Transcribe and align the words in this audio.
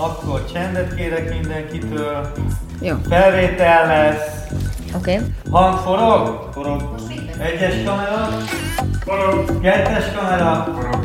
Akkor 0.00 0.44
csendet 0.52 0.94
kérek 0.94 1.40
mindenkitől. 1.40 2.32
Jó. 2.80 2.94
Felvétel 3.08 3.86
lesz. 3.86 4.46
Oké. 4.96 5.14
Okay. 5.14 5.26
Hang 5.50 5.78
forog? 5.78 6.48
Forog. 6.52 6.94
Egyes 7.38 7.74
kamera? 7.84 8.28
Forog. 9.00 9.60
Kettes 9.60 10.04
kamera? 10.16 10.72
Forog. 10.74 11.04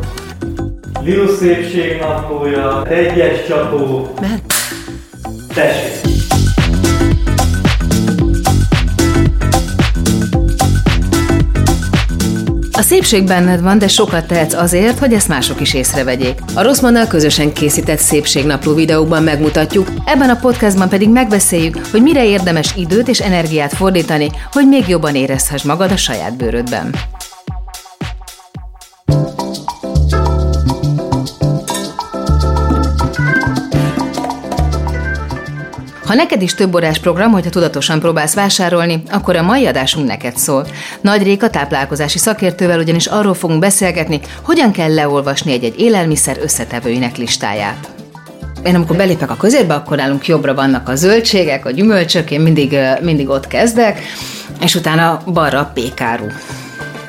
Liu 1.01 1.35
szépség 1.35 1.99
naplója. 1.99 2.85
Egyes 2.87 3.47
csapó. 3.47 4.13
Mehet. 4.21 4.53
Tessék. 5.53 6.12
A 12.75 12.81
szépség 12.81 13.23
benned 13.23 13.61
van, 13.61 13.77
de 13.77 13.87
sokat 13.87 14.27
tehetsz 14.27 14.53
azért, 14.53 14.99
hogy 14.99 15.13
ezt 15.13 15.27
mások 15.27 15.61
is 15.61 15.73
észrevegyék. 15.73 16.39
A 16.53 16.63
Rosszmannal 16.63 17.07
közösen 17.07 17.53
készített 17.53 17.99
szépségnapló 17.99 18.73
videókban 18.73 19.23
megmutatjuk, 19.23 19.87
ebben 20.05 20.29
a 20.29 20.39
podcastban 20.39 20.89
pedig 20.89 21.09
megbeszéljük, 21.09 21.85
hogy 21.91 22.01
mire 22.01 22.25
érdemes 22.25 22.75
időt 22.75 23.07
és 23.07 23.19
energiát 23.19 23.73
fordítani, 23.73 24.29
hogy 24.51 24.67
még 24.67 24.87
jobban 24.87 25.15
érezhess 25.15 25.63
magad 25.63 25.91
a 25.91 25.97
saját 25.97 26.37
bőrödben. 26.37 26.95
Ha 36.13 36.19
neked 36.19 36.41
is 36.41 36.53
több 36.53 36.75
órás 36.75 36.99
program, 36.99 37.31
hogyha 37.31 37.49
tudatosan 37.49 37.99
próbálsz 37.99 38.33
vásárolni, 38.33 39.03
akkor 39.11 39.35
a 39.35 39.41
mai 39.41 39.65
adásunk 39.65 40.07
neked 40.07 40.37
szól. 40.37 40.67
Nagy 41.01 41.23
Réka 41.23 41.49
táplálkozási 41.49 42.17
szakértővel 42.17 42.79
ugyanis 42.79 43.05
arról 43.05 43.33
fogunk 43.33 43.59
beszélgetni, 43.59 44.19
hogyan 44.41 44.71
kell 44.71 44.93
leolvasni 44.93 45.51
egy-egy 45.51 45.79
élelmiszer 45.79 46.37
összetevőinek 46.41 47.17
listáját. 47.17 47.89
Én 48.63 48.75
amikor 48.75 48.95
belépek 48.95 49.31
a 49.31 49.37
közérbe, 49.37 49.73
akkor 49.73 49.97
nálunk 49.97 50.27
jobbra 50.27 50.53
vannak 50.53 50.89
a 50.89 50.95
zöldségek, 50.95 51.65
a 51.65 51.71
gyümölcsök, 51.71 52.31
én 52.31 52.41
mindig, 52.41 52.77
mindig 53.01 53.29
ott 53.29 53.47
kezdek, 53.47 54.01
és 54.61 54.75
utána 54.75 55.21
balra 55.25 55.59
a 55.59 55.71
pékáru. 55.73 56.27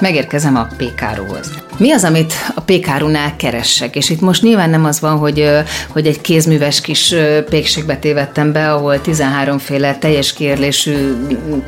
Megérkezem 0.05 0.57
a 0.57 0.67
pékáruhoz. 0.77 1.51
Mi 1.77 1.93
az, 1.93 2.05
amit 2.05 2.33
a 2.55 2.61
pékárunál 2.61 3.37
keressek? 3.37 3.97
És 3.97 4.11
itt 4.11 4.21
most 4.21 4.43
nyilván 4.43 4.71
nem 4.71 4.85
az 4.85 5.01
van, 5.01 5.17
hogy, 5.19 5.51
hogy 5.89 6.07
egy 6.07 6.21
kézműves 6.21 6.81
kis 6.81 7.15
pékségbe 7.49 7.97
tévedtem 7.97 8.53
be, 8.53 8.73
ahol 8.73 9.01
13 9.01 9.59
féle 9.59 9.99
teljes 9.99 10.33
kérlésű 10.33 11.15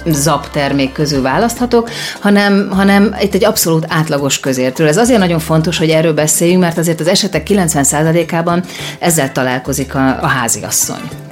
zap 0.07 0.51
termék 0.51 0.93
közül 0.93 1.23
választhatok, 1.23 1.91
hanem, 2.21 2.69
hanem 2.71 3.17
itt 3.21 3.35
egy 3.35 3.45
abszolút 3.45 3.87
átlagos 3.89 4.41
közértről. 4.41 4.89
Ez 4.89 4.97
azért 4.97 5.21
nagyon 5.21 5.39
fontos, 5.39 5.79
hogy 5.79 5.91
erről 5.91 6.15
beszéljünk, 6.15 6.61
mert 6.61 6.79
azért 6.79 7.01
az 7.01 7.07
esetek 7.07 7.47
90%-ában 7.51 8.65
ezzel 8.99 9.33
találkozik 9.33 9.95
a, 9.95 10.19
a 10.21 10.27
háziasszony. 10.27 11.26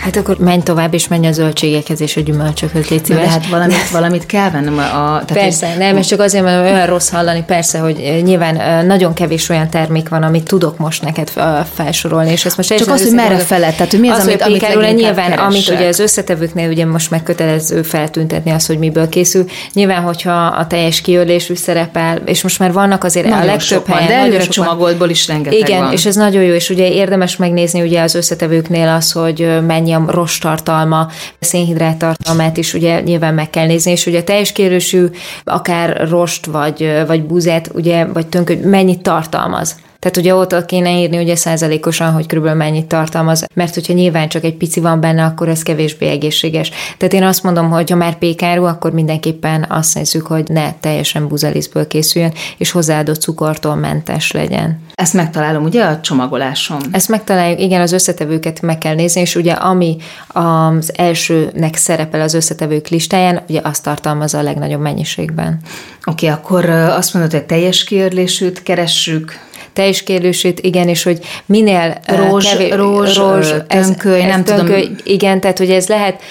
Hát 0.00 0.16
akkor 0.16 0.36
menj 0.38 0.62
tovább, 0.62 0.94
és 0.94 1.08
menj 1.08 1.26
a 1.26 1.32
zöldségekhez 1.32 2.00
és 2.00 2.16
a 2.16 2.20
gyümölcsökhöz, 2.20 2.88
légy 2.88 3.04
szíves. 3.04 3.22
De 3.22 3.28
hát 3.28 3.46
valamit, 3.46 3.90
valamit 3.98 4.26
kell 4.26 4.50
vennem. 4.50 4.78
A, 4.78 4.82
a, 4.82 5.24
tehát 5.24 5.42
persze, 5.42 5.72
én, 5.72 5.78
nem, 5.78 5.96
és 5.96 6.06
csak 6.06 6.20
azért, 6.20 6.44
mert 6.44 6.70
olyan 6.70 6.86
rossz 6.86 7.08
hallani, 7.08 7.44
persze, 7.46 7.78
hogy 7.78 8.00
eh, 8.00 8.20
nyilván 8.20 8.56
eh, 8.56 8.82
nagyon 8.82 9.14
kevés 9.14 9.48
olyan 9.48 9.70
termék 9.70 10.08
van, 10.08 10.22
amit 10.22 10.44
tudok 10.44 10.78
most 10.78 11.02
neked 11.02 11.30
eh, 11.34 11.64
felsorolni, 11.74 12.30
és 12.30 12.44
ezt 12.44 12.56
most 12.56 12.76
Csak 12.76 12.88
az, 12.88 13.02
hogy 13.02 13.14
merre 13.14 13.36
felett, 13.36 13.76
tehát 13.76 13.90
hogy 13.90 14.00
mi 14.00 14.08
az, 14.08 14.18
az 14.18 14.26
amit, 14.26 14.42
amit 14.42 14.60
leginkább 14.60 14.94
nyilván, 14.94 15.30
keressek. 15.30 15.44
amit 15.44 15.68
ugye 15.68 15.88
az 15.88 15.98
összetevőknél 15.98 16.68
ugye 16.68 16.86
most 16.86 17.10
megkötelező 17.10 17.82
feltüntetni 17.82 18.50
az, 18.50 18.66
hogy 18.66 18.78
miből 18.78 19.08
készül. 19.08 19.44
Nyilván, 19.72 20.02
hogyha 20.02 20.46
a 20.46 20.66
teljes 20.66 21.00
kiölésű 21.00 21.54
szerepel, 21.54 22.16
és 22.24 22.42
most 22.42 22.58
már 22.58 22.72
vannak 22.72 23.04
azért 23.04 23.26
nagyon 23.26 23.42
a 23.42 23.44
legtöbb 23.44 23.86
helyen. 23.86 24.06
De 24.06 24.14
előre 24.14 24.46
csomagoltból 24.46 25.08
is 25.08 25.26
rengeteg 25.26 25.58
Igen, 25.58 25.82
van. 25.82 25.92
és 25.92 26.06
ez 26.06 26.16
nagyon 26.16 26.42
jó, 26.42 26.54
és 26.54 26.70
ugye 26.70 26.90
érdemes 26.90 27.36
megnézni 27.36 27.82
ugye 27.82 28.02
az 28.02 28.14
összetevőknél 28.14 28.88
az, 28.88 29.12
hogy 29.12 29.48
mennyi 29.66 29.87
a 29.92 30.04
rost 30.06 30.42
tartalma, 30.42 31.08
szénhidrát 31.40 31.98
tartalmát 31.98 32.56
is 32.56 32.74
ugye 32.74 33.00
nyilván 33.00 33.34
meg 33.34 33.50
kell 33.50 33.66
nézni, 33.66 33.90
és 33.90 34.06
ugye 34.06 34.22
teljes 34.22 34.52
kérősű, 34.52 35.06
akár 35.44 36.08
rost 36.08 36.46
vagy, 36.46 37.02
vagy 37.06 37.22
búzát, 37.22 37.70
ugye, 37.74 38.04
vagy 38.04 38.26
tönk, 38.26 38.64
mennyit 38.64 39.02
tartalmaz. 39.02 39.76
Tehát 40.00 40.16
ugye 40.16 40.34
ott 40.34 40.64
kéne 40.64 40.98
írni 41.00 41.18
ugye 41.18 41.36
százalékosan, 41.36 42.12
hogy 42.12 42.26
körülbelül 42.26 42.58
mennyit 42.58 42.86
tartalmaz, 42.86 43.44
mert 43.54 43.74
hogyha 43.74 43.92
nyilván 43.92 44.28
csak 44.28 44.44
egy 44.44 44.54
pici 44.54 44.80
van 44.80 45.00
benne, 45.00 45.24
akkor 45.24 45.48
ez 45.48 45.62
kevésbé 45.62 46.08
egészséges. 46.08 46.70
Tehát 46.96 47.14
én 47.14 47.22
azt 47.22 47.42
mondom, 47.42 47.70
hogy 47.70 47.90
ha 47.90 47.96
már 47.96 48.18
pékáru, 48.18 48.64
akkor 48.64 48.92
mindenképpen 48.92 49.66
azt 49.68 49.94
nézzük, 49.94 50.26
hogy 50.26 50.48
ne 50.48 50.72
teljesen 50.80 51.28
buzaliszből 51.28 51.86
készüljön, 51.86 52.32
és 52.56 52.70
hozzáadott 52.70 53.20
cukortól 53.20 53.74
mentes 53.74 54.30
legyen. 54.30 54.80
Ezt 54.94 55.14
megtalálom 55.14 55.64
ugye 55.64 55.84
a 55.84 56.00
csomagolásom? 56.00 56.78
Ezt 56.90 57.08
megtaláljuk, 57.08 57.60
igen, 57.60 57.80
az 57.80 57.92
összetevőket 57.92 58.62
meg 58.62 58.78
kell 58.78 58.94
nézni, 58.94 59.20
és 59.20 59.34
ugye 59.34 59.52
ami 59.52 59.96
az 60.28 60.92
elsőnek 60.96 61.76
szerepel 61.76 62.20
az 62.20 62.34
összetevők 62.34 62.88
listáján, 62.88 63.42
ugye 63.48 63.60
azt 63.62 63.82
tartalmazza 63.82 64.38
a 64.38 64.42
legnagyobb 64.42 64.80
mennyiségben. 64.80 65.60
Oké, 66.04 66.26
okay, 66.26 66.38
akkor 66.38 66.70
azt 66.70 67.14
mondod, 67.14 67.32
hogy 67.32 67.44
teljes 67.44 67.84
kiörlésűt 67.84 68.62
keressük, 68.62 69.46
teljes 69.78 70.02
kérdését, 70.02 70.60
igen, 70.60 70.88
és 70.88 71.02
hogy 71.02 71.18
minél 71.46 71.98
rózs, 72.06 72.50
kevés, 72.50 72.74
rózs, 72.74 73.16
rózs 73.16 73.52
tönköly, 73.66 74.24
nem 74.24 74.44
tönköly, 74.44 74.82
tudom. 74.82 74.96
Igen, 75.04 75.40
tehát 75.40 75.58
hogy 75.58 75.70
ez 75.70 75.88
lehet, 75.88 76.22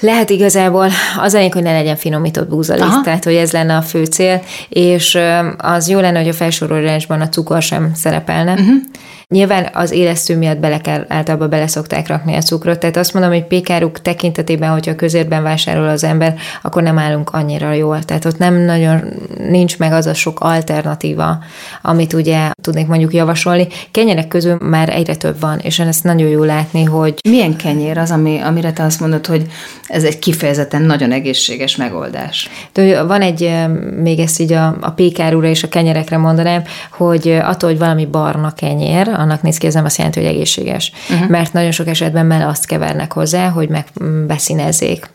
lehet 0.00 0.30
igazából 0.30 0.88
az 1.18 1.34
elég, 1.34 1.52
hogy 1.52 1.62
ne 1.62 1.72
legyen 1.72 1.96
finomított 1.96 2.48
búzaliszt, 2.48 3.02
tehát 3.02 3.24
hogy 3.24 3.34
ez 3.34 3.52
lenne 3.52 3.76
a 3.76 3.82
fő 3.82 4.04
cél, 4.04 4.42
és 4.68 5.18
az 5.56 5.88
jó 5.88 6.00
lenne, 6.00 6.18
hogy 6.18 6.28
a 6.28 6.32
felsorolásban 6.32 7.20
a 7.20 7.28
cukor 7.28 7.62
sem 7.62 7.90
szerepelne. 7.94 8.52
Uh-huh. 8.52 8.74
Nyilván 9.32 9.68
az 9.72 9.90
élesztő 9.90 10.36
miatt 10.36 10.58
bele 10.58 10.78
kell, 10.78 11.04
általában 11.08 11.50
bele 11.50 11.66
szokták 11.66 12.08
rakni 12.08 12.34
a 12.34 12.40
cukrot, 12.40 12.78
tehát 12.78 12.96
azt 12.96 13.12
mondom, 13.12 13.32
hogy 13.32 13.44
pékáruk 13.44 14.02
tekintetében, 14.02 14.70
hogyha 14.70 14.94
közérben 14.94 15.42
vásárol 15.42 15.88
az 15.88 16.04
ember, 16.04 16.34
akkor 16.62 16.82
nem 16.82 16.98
állunk 16.98 17.30
annyira 17.30 17.72
jól. 17.72 18.02
Tehát 18.02 18.24
ott 18.24 18.38
nem 18.38 18.54
nagyon 18.54 19.02
nincs 19.48 19.78
meg 19.78 19.92
az 19.92 20.06
a 20.06 20.14
sok 20.14 20.40
alternatíva, 20.40 21.38
amit 21.82 22.12
ugye 22.12 22.50
tudnék 22.62 22.86
mondjuk 22.86 23.14
javasolni. 23.14 23.66
Kenyerek 23.90 24.28
közül 24.28 24.56
már 24.60 24.88
egyre 24.88 25.16
több 25.16 25.40
van, 25.40 25.58
és 25.58 25.78
ezt 25.78 26.04
nagyon 26.04 26.28
jó 26.28 26.42
látni, 26.42 26.84
hogy... 26.84 27.14
Milyen 27.28 27.56
kenyér 27.56 27.98
az, 27.98 28.10
ami, 28.10 28.38
amire 28.38 28.72
te 28.72 28.82
azt 28.82 29.00
mondod, 29.00 29.26
hogy 29.26 29.46
ez 29.86 30.04
egy 30.04 30.18
kifejezetten 30.18 30.82
nagyon 30.82 31.12
egészséges 31.12 31.76
megoldás? 31.76 32.50
De 32.72 33.02
van 33.02 33.20
egy, 33.20 33.52
még 34.02 34.18
ezt 34.18 34.40
így 34.40 34.52
a, 34.52 34.76
a 34.80 34.90
pékárúra 34.90 35.48
és 35.48 35.62
a 35.62 35.68
kenyerekre 35.68 36.16
mondanám, 36.16 36.62
hogy 36.90 37.28
attól, 37.28 37.68
hogy 37.68 37.78
valami 37.78 38.06
barna 38.06 38.52
kenyér, 38.54 39.08
annak 39.22 39.42
néz 39.42 39.58
ki, 39.58 39.66
ez 39.66 39.74
nem 39.74 39.84
azt 39.84 39.96
jelenti, 39.96 40.20
hogy 40.20 40.28
egészséges. 40.28 40.92
Uh-huh. 41.10 41.28
Mert 41.28 41.52
nagyon 41.52 41.70
sok 41.70 41.88
esetben 41.88 42.26
mell 42.26 42.48
azt 42.48 42.66
kevernek 42.66 43.12
hozzá, 43.12 43.48
hogy 43.48 43.68
megbeszínezzék 43.68 45.10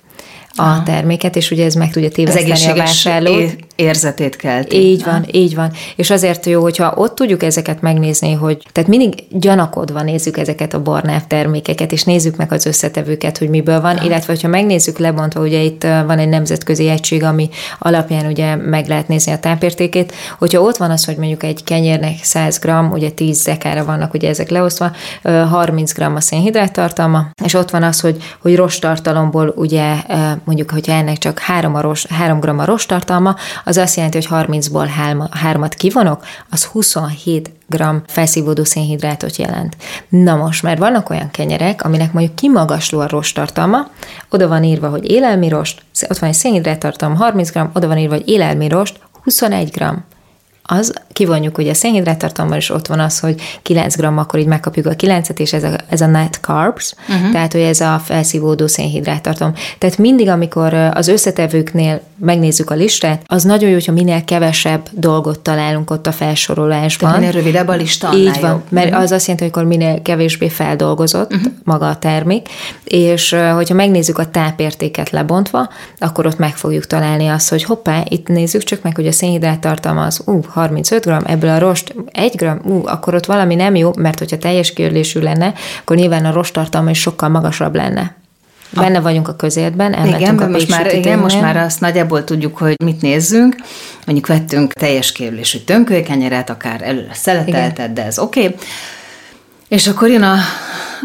a 0.56 0.62
Aha. 0.62 0.84
terméket, 0.84 1.36
és 1.36 1.52
ugye 1.52 1.66
ez 1.66 1.74
meg 1.74 1.92
tudja 1.92 2.10
téveszteni 2.10 2.66
a 2.66 2.76
vásárlót. 2.76 3.56
Érzetét 3.78 4.36
kell. 4.36 4.64
Így 4.70 5.04
van, 5.04 5.26
így 5.32 5.56
van. 5.56 5.72
És 5.96 6.10
azért 6.10 6.46
jó, 6.46 6.62
hogyha 6.62 6.94
ott 6.96 7.16
tudjuk 7.16 7.44
ezeket 7.44 7.82
megnézni, 7.82 8.34
hogy 8.34 8.64
tehát 8.72 8.90
mindig 8.90 9.24
gyanakodva 9.30 10.02
nézzük 10.02 10.38
ezeket 10.38 10.74
a 10.74 10.82
barnáv 10.82 11.28
termékeket, 11.28 11.92
és 11.92 12.04
nézzük 12.04 12.36
meg 12.36 12.52
az 12.52 12.66
összetevőket, 12.66 13.38
hogy 13.38 13.50
miből 13.50 13.82
van, 13.82 13.96
Aha. 13.96 14.06
illetve 14.06 14.34
hogyha 14.34 14.48
megnézzük 14.48 14.98
lebontva, 14.98 15.42
ugye 15.42 15.62
itt 15.62 15.84
van 15.84 16.18
egy 16.18 16.30
nemzetközi 16.30 16.88
egység, 16.88 17.24
ami 17.24 17.50
alapján 17.80 18.26
ugye 18.26 18.56
meg 18.56 18.88
lehet 18.88 19.08
nézni 19.08 19.32
a 19.32 19.40
tápértékét, 19.40 20.14
hogyha 20.38 20.62
ott 20.62 20.78
van 20.78 20.92
az, 20.92 21.06
hogy 21.06 21.18
mondjuk 21.18 21.44
egy 21.44 21.64
kenyérnek 21.64 22.16
100 22.22 22.60
g, 22.60 22.70
ugye 22.92 23.10
10 23.10 23.42
zekára 23.42 23.86
vannak 23.86 24.14
ugye 24.14 24.30
ezek 24.30 24.50
leosztva, 24.50 24.92
30 25.24 25.94
g 25.94 26.02
a 26.02 26.22
szénhidrát 26.22 26.74
tartalma, 26.74 27.30
és 27.44 27.54
ott 27.54 27.70
van 27.70 27.84
az, 27.84 28.00
hogy, 28.00 28.18
hogy 28.42 28.56
rostartalomból 28.56 29.54
ugye 29.56 29.96
mondjuk, 30.44 30.72
hogyha 30.72 30.94
ennek 30.94 31.18
csak 31.18 31.40
3, 31.40 31.76
a 31.76 31.82
ros, 31.82 32.06
3 32.06 32.40
g 32.40 32.48
a 32.48 32.66
rostartalma, 32.66 33.36
az 33.68 33.78
azt 33.78 33.96
jelenti, 33.96 34.18
hogy 34.18 34.28
30-ból 34.32 34.90
3-at 35.44 35.72
kivonok, 35.78 36.26
az 36.50 36.64
27 36.64 37.52
g 37.68 37.84
felszívódó 38.08 38.64
szénhidrátot 38.64 39.36
jelent. 39.36 39.78
Na 40.10 40.36
most, 40.36 40.64
mert 40.64 40.80
vannak 40.80 41.10
olyan 41.10 41.32
kenyerek, 41.32 41.84
aminek 41.84 42.14
mondjuk 42.14 42.36
kimagasló 42.36 43.00
a 43.00 43.08
rostartalma, 43.08 43.88
oda 44.30 44.48
van 44.48 44.64
írva, 44.64 44.90
hogy 44.90 45.12
élelmirost, 45.12 45.82
ott 46.10 46.18
van 46.18 46.30
egy 46.30 46.36
szénhidráttartalma 46.36 47.16
30 47.16 47.52
g, 47.52 47.60
oda 47.74 47.88
van 47.88 47.98
írva, 47.98 48.14
hogy 48.14 48.28
élelmirost 48.28 49.00
21 49.24 49.70
g 49.70 49.84
az 50.70 50.94
kivonjuk 51.14 51.58
ugye 51.58 51.70
a 51.70 51.74
szénhidráttartalomban, 51.74 52.60
és 52.60 52.70
ott 52.70 52.88
van 52.88 53.00
az, 53.00 53.20
hogy 53.20 53.42
9 53.62 53.96
g, 53.96 54.04
akkor 54.04 54.40
így 54.40 54.46
megkapjuk 54.46 54.86
a 54.86 54.96
9-et, 54.96 55.40
és 55.40 55.54
ez 55.54 55.64
a, 55.64 55.76
ez 55.90 56.02
a 56.02 56.06
net 56.06 56.40
carbs, 56.42 56.94
uh-huh. 57.10 57.32
tehát 57.32 57.52
hogy 57.52 57.62
ez 57.62 57.80
a 57.80 58.02
felszívódó 58.04 58.68
szénhidráttartalom. 58.68 59.54
Tehát 59.78 59.98
mindig, 59.98 60.28
amikor 60.28 60.74
az 60.74 61.08
összetevőknél 61.08 62.02
megnézzük 62.20 62.70
a 62.70 62.76
listát, 62.76 63.22
az 63.26 63.44
nagyon 63.44 63.70
jó, 63.70 63.74
hogyha 63.76 63.92
minél 63.92 64.24
kevesebb 64.24 64.90
dolgot 64.92 65.40
találunk 65.40 65.92
ott 65.92 66.08
a 66.08 66.12
felsorolásban. 66.12 67.10
Tehát 67.10 67.26
minél 67.26 67.42
rövidebb 67.42 67.68
a 67.68 67.76
lista, 67.76 68.14
Így 68.14 68.40
van, 68.42 68.50
jobb. 68.50 68.62
mert 68.70 68.88
uh-huh. 68.88 69.02
az 69.02 69.12
azt 69.12 69.28
jelenti, 69.28 69.44
hogy 69.44 69.54
akkor 69.56 69.78
minél 69.78 70.02
kevésbé 70.02 70.50
feldolgozott 70.50 71.34
uh-huh. 71.34 71.52
maga 71.64 71.90
a 71.90 71.98
termék, 71.98 72.48
és 72.84 73.36
hogyha 73.56 73.76
megnézzük 73.76 74.18
a 74.18 74.30
tápértéket 74.30 75.10
lebontva, 75.10 75.70
akkor 75.98 76.26
ott 76.26 76.38
meg 76.38 76.56
fogjuk 76.56 76.86
találni 76.86 77.28
azt, 77.28 77.50
hogy 77.50 77.64
hoppá, 77.64 78.04
itt 78.10 78.28
nézzük 78.28 78.64
csak 78.64 78.82
meg, 78.82 78.96
hogy 78.96 79.08
a 79.08 79.12
szénhidráttartalma 79.12 80.06
az 80.06 80.22
uh, 80.26 80.57
35 80.58 81.06
g, 81.06 81.12
ebből 81.26 81.50
a 81.50 81.60
rost 81.60 81.96
1 82.12 82.36
g, 82.36 82.68
ú, 82.68 82.82
akkor 82.86 83.16
ott 83.16 83.26
valami 83.26 83.56
nem 83.56 83.76
jó, 83.76 83.92
mert 83.98 84.20
hogyha 84.20 84.38
teljes 84.38 84.74
kiörlésű 84.74 85.20
lenne, 85.20 85.54
akkor 85.80 85.96
nyilván 85.96 86.26
a 86.26 86.32
rost 86.32 86.54
tartalma 86.54 86.90
is 86.90 87.00
sokkal 87.00 87.30
magasabb 87.30 87.76
lenne. 87.76 88.16
Benne 88.70 89.00
vagyunk 89.00 89.28
a 89.28 89.36
közértben, 89.36 89.94
igen, 90.06 90.38
a 90.38 90.48
most 90.48 90.70
már, 90.70 90.94
igen, 90.94 91.20
most 91.20 91.42
már 91.42 91.58
azt 91.58 91.80
nagyjából 91.80 92.24
tudjuk, 92.24 92.58
hogy 92.58 92.76
mit 92.84 93.02
nézzünk. 93.02 93.56
Mondjuk 94.06 94.28
vettünk 94.28 94.74
teljes 94.74 95.12
kiörlésű 95.12 95.58
tönkőkenyeret, 95.58 96.50
akár 96.50 96.82
előre 96.82 97.14
szeletelted, 97.14 97.92
de 97.92 98.06
ez 98.06 98.20
oké. 98.20 98.44
Okay. 98.44 98.56
És 99.68 99.88
akkor 99.88 100.10
jön 100.10 100.24
a, 100.24 100.36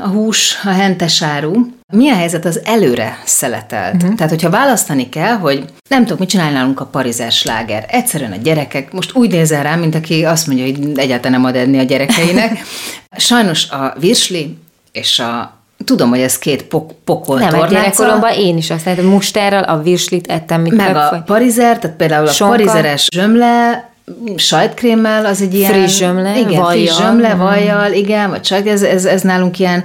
a 0.02 0.08
hús, 0.08 0.58
a 0.64 0.68
hentes 0.68 1.22
áru. 1.22 1.52
Mi 1.92 2.10
a 2.10 2.14
helyzet 2.14 2.44
az 2.44 2.60
előre 2.64 3.18
szeletelt? 3.24 3.94
Uh-huh. 3.94 4.14
Tehát, 4.14 4.32
hogyha 4.32 4.50
választani 4.50 5.08
kell, 5.08 5.36
hogy 5.36 5.64
nem 5.88 6.02
tudok, 6.02 6.18
mit 6.18 6.28
csinálni 6.28 6.54
nálunk 6.54 6.80
a 6.80 6.84
parizás 6.84 7.36
sláger. 7.38 7.84
Egyszerűen 7.88 8.32
a 8.32 8.36
gyerekek, 8.36 8.92
most 8.92 9.14
úgy 9.14 9.30
nézel 9.30 9.62
rám, 9.62 9.78
mint 9.80 9.94
aki 9.94 10.24
azt 10.24 10.46
mondja, 10.46 10.64
hogy 10.64 10.98
egyáltalán 10.98 11.40
nem 11.40 11.50
ad 11.50 11.56
edni 11.56 11.78
a 11.78 11.82
gyerekeinek. 11.82 12.58
Sajnos 13.16 13.70
a 13.70 13.94
virsli 13.98 14.58
és 14.92 15.18
a 15.18 15.60
Tudom, 15.84 16.08
hogy 16.08 16.20
ez 16.20 16.38
két 16.38 16.62
pok- 16.62 16.94
pokol 17.04 17.38
Nem, 17.38 17.48
tornáca. 17.48 17.72
gyerekkoromban 17.72 18.32
én 18.32 18.56
is 18.56 18.70
azt 18.70 18.84
mondtam, 18.84 19.06
mustárral 19.06 19.62
a 19.62 19.82
virslit 19.82 20.26
ettem, 20.26 20.60
mit 20.60 20.74
Meg 20.74 20.96
a 20.96 21.22
parizer, 21.26 21.78
tehát 21.78 21.96
például 21.96 22.26
Sonka. 22.26 22.54
a 22.54 22.56
parizeres 22.56 23.08
zsömle, 23.14 23.91
sajtkrémmel, 24.37 25.26
az 25.26 25.43
egy 25.43 25.54
ilyen... 25.54 25.72
Friss 25.72 25.96
zsömle, 25.96 26.38
igen, 26.38 26.60
vajjal. 26.60 26.87
friss 26.87 26.96
zsömle, 26.96 27.34
vajjal, 27.34 27.93
igen, 27.93 28.31
vagy 28.31 28.40
csak 28.40 28.66
ez, 28.66 28.82
ez, 28.82 29.04
ez 29.04 29.22
nálunk 29.22 29.58
ilyen 29.58 29.84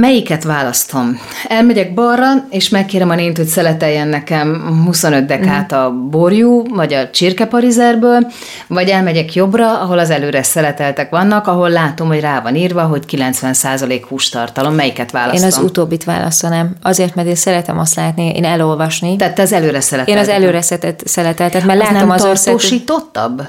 Melyiket 0.00 0.44
választom? 0.44 1.20
Elmegyek 1.48 1.94
balra, 1.94 2.26
és 2.50 2.68
megkérem 2.68 3.10
a 3.10 3.14
nént, 3.14 3.36
hogy 3.36 3.46
szeleteljen 3.46 4.08
nekem 4.08 4.82
25 4.84 5.26
dekát 5.26 5.72
a 5.72 5.94
borjú, 6.10 6.74
vagy 6.74 6.94
a 6.94 7.10
csirkeparizerből, 7.10 8.26
vagy 8.66 8.88
elmegyek 8.88 9.34
jobbra, 9.34 9.80
ahol 9.80 9.98
az 9.98 10.10
előre 10.10 10.42
szeleteltek 10.42 11.10
vannak, 11.10 11.46
ahol 11.46 11.70
látom, 11.70 12.08
hogy 12.08 12.20
rá 12.20 12.40
van 12.40 12.56
írva, 12.56 12.82
hogy 12.82 13.04
90% 13.10 14.04
hústartalom. 14.08 14.74
Melyiket 14.74 15.10
választom? 15.10 15.40
Én 15.40 15.46
az 15.46 15.58
utóbbit 15.58 16.04
választanám. 16.04 16.76
Azért, 16.82 17.14
mert 17.14 17.28
én 17.28 17.34
szeretem 17.34 17.78
azt 17.78 17.94
látni, 17.94 18.32
én 18.34 18.44
elolvasni. 18.44 19.16
Tehát 19.16 19.34
te 19.34 19.42
az 19.42 19.52
előre 19.52 19.80
szeleteltet. 19.80 20.28
Én 20.28 20.34
az 20.34 20.42
előre 20.42 20.62
szeleteltet, 21.04 21.64
mert 21.64 21.82
az 21.82 21.90
látom 21.92 22.10
az 22.10 22.22
tartósítottabb? 22.22 23.42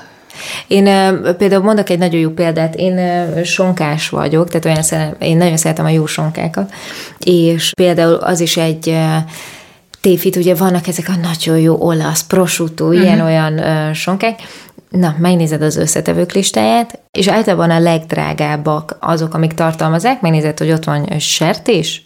Én 0.68 0.84
például 1.38 1.64
mondok 1.64 1.90
egy 1.90 2.00
nagyon 2.00 2.20
jó 2.20 2.30
példát, 2.30 2.76
én 2.76 3.00
sonkás 3.44 4.10
vagyok, 4.10 4.48
tehát 4.50 4.66
olyan 4.66 4.84
szeretem, 4.84 5.16
én 5.20 5.38
nagyon 5.38 5.58
szeretem 5.58 5.86
a 5.86 5.90
jó 5.90 6.06
sonkákat, 6.06 6.72
és 7.20 7.72
például 7.76 8.14
az 8.14 8.40
is 8.40 8.58
egy 8.58 8.98
téfit, 10.02 10.36
ugye 10.36 10.56
vannak 10.56 10.88
ezek 10.88 11.10
a 11.10 11.16
nagyon 11.22 11.60
jó 11.60 11.76
olasz, 11.80 12.24
prosciutto, 12.24 12.86
uh-huh. 12.86 13.02
ilyen-olyan 13.02 13.54
uh, 13.54 13.94
sonkák, 13.94 14.40
Na, 14.90 15.16
megnézed 15.20 15.62
az 15.62 15.76
összetevők 15.76 16.32
listáját, 16.32 17.00
és 17.12 17.28
általában 17.28 17.70
a 17.70 17.80
legdrágábbak 17.80 18.98
azok, 19.00 19.34
amik 19.34 19.54
tartalmazák, 19.54 20.22
megnézed, 20.22 20.58
hogy 20.58 20.72
ott 20.72 20.84
van 20.84 21.20
sertés, 21.20 22.06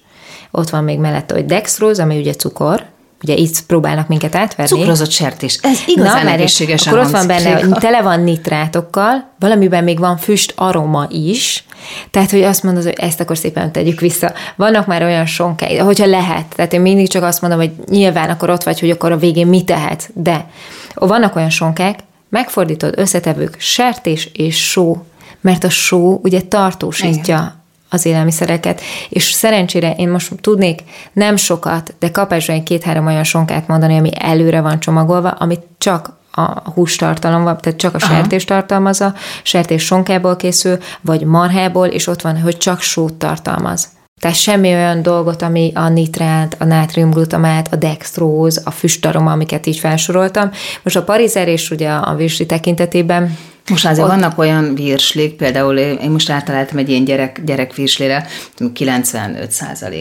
ott 0.51 0.69
van 0.69 0.83
még 0.83 0.99
mellette, 0.99 1.33
hogy 1.33 1.45
dextróz, 1.45 1.99
ami 1.99 2.17
ugye 2.17 2.33
cukor, 2.33 2.85
ugye 3.23 3.35
itt 3.35 3.65
próbálnak 3.65 4.07
minket 4.07 4.35
átverni. 4.35 4.77
Cukrozott 4.77 5.11
sertés. 5.11 5.59
Ez 5.61 5.79
igazán 5.85 6.25
Na, 6.25 6.31
egészséges. 6.31 6.87
Akkor 6.87 6.99
ott 6.99 7.11
van 7.11 7.27
benne, 7.27 7.51
hogy 7.51 7.69
tele 7.79 8.01
van 8.01 8.19
nitrátokkal, 8.19 9.29
valamiben 9.39 9.83
még 9.83 9.99
van 9.99 10.17
füst 10.17 10.53
aroma 10.55 11.07
is, 11.09 11.63
tehát, 12.11 12.31
hogy 12.31 12.41
azt 12.41 12.63
mondod, 12.63 12.83
hogy 12.83 12.93
ezt 12.97 13.19
akkor 13.19 13.37
szépen 13.37 13.71
tegyük 13.71 13.99
vissza. 13.99 14.33
Vannak 14.55 14.87
már 14.87 15.03
olyan 15.03 15.25
sonkái, 15.25 15.77
hogyha 15.77 16.05
lehet. 16.05 16.45
Tehát 16.55 16.73
én 16.73 16.81
mindig 16.81 17.09
csak 17.09 17.23
azt 17.23 17.41
mondom, 17.41 17.59
hogy 17.59 17.71
nyilván 17.89 18.29
akkor 18.29 18.49
ott 18.49 18.63
vagy, 18.63 18.79
hogy 18.79 18.89
akkor 18.89 19.11
a 19.11 19.17
végén 19.17 19.47
mit 19.47 19.65
tehet. 19.65 20.09
De 20.13 20.45
vannak 20.93 21.35
olyan 21.35 21.49
sonkák, 21.49 21.99
megfordítod 22.29 22.93
összetevők, 22.97 23.55
sertés 23.59 24.29
és 24.33 24.69
só, 24.69 25.03
mert 25.41 25.63
a 25.63 25.69
só 25.69 26.19
ugye 26.23 26.41
tartósítja 26.41 27.35
Igen 27.35 27.59
az 27.93 28.05
élelmiszereket, 28.05 28.81
és 29.09 29.31
szerencsére 29.31 29.91
én 29.91 30.09
most 30.09 30.31
tudnék 30.41 30.83
nem 31.13 31.35
sokat, 31.35 31.95
de 31.99 32.11
kapásra 32.11 32.63
két-három 32.63 33.05
olyan 33.05 33.23
sonkát 33.23 33.67
mondani, 33.67 33.97
ami 33.97 34.09
előre 34.19 34.61
van 34.61 34.79
csomagolva, 34.79 35.29
amit 35.29 35.61
csak 35.77 36.19
a 36.31 36.69
hústartalom 36.69 37.43
van, 37.43 37.57
tehát 37.57 37.79
csak 37.79 37.93
a 37.93 37.97
Aha. 38.01 38.13
sertés 38.13 38.45
tartalmazza, 38.45 39.13
sertés 39.43 39.85
sonkából 39.85 40.35
készül, 40.35 40.77
vagy 41.01 41.23
marhából, 41.23 41.87
és 41.87 42.07
ott 42.07 42.21
van, 42.21 42.41
hogy 42.41 42.57
csak 42.57 42.81
sót 42.81 43.13
tartalmaz. 43.13 43.89
Tehát 44.21 44.37
semmi 44.37 44.67
olyan 44.67 45.01
dolgot, 45.01 45.41
ami 45.41 45.71
a 45.75 45.89
nitrát, 45.89 46.55
a 46.59 46.65
nátriumglutamát, 46.65 47.73
a 47.73 47.75
dextróz, 47.75 48.61
a 48.65 48.71
füstaroma, 48.71 49.31
amiket 49.31 49.65
így 49.65 49.77
felsoroltam. 49.77 50.51
Most 50.83 50.95
a 50.95 51.03
parizer 51.03 51.47
és 51.47 51.71
ugye 51.71 51.89
a 51.89 52.15
virsi 52.15 52.45
tekintetében 52.45 53.37
most 53.71 53.85
azért 53.85 54.07
ott... 54.07 54.13
vannak 54.13 54.37
olyan 54.37 54.75
virslik, 54.75 55.35
például 55.35 55.77
én 55.77 56.11
most 56.11 56.29
átaláltam 56.29 56.77
egy 56.77 56.89
ilyen 56.89 57.03
gyerek, 57.03 57.41
gyerek 57.45 57.75
virslére, 57.75 58.25
95 58.73 59.51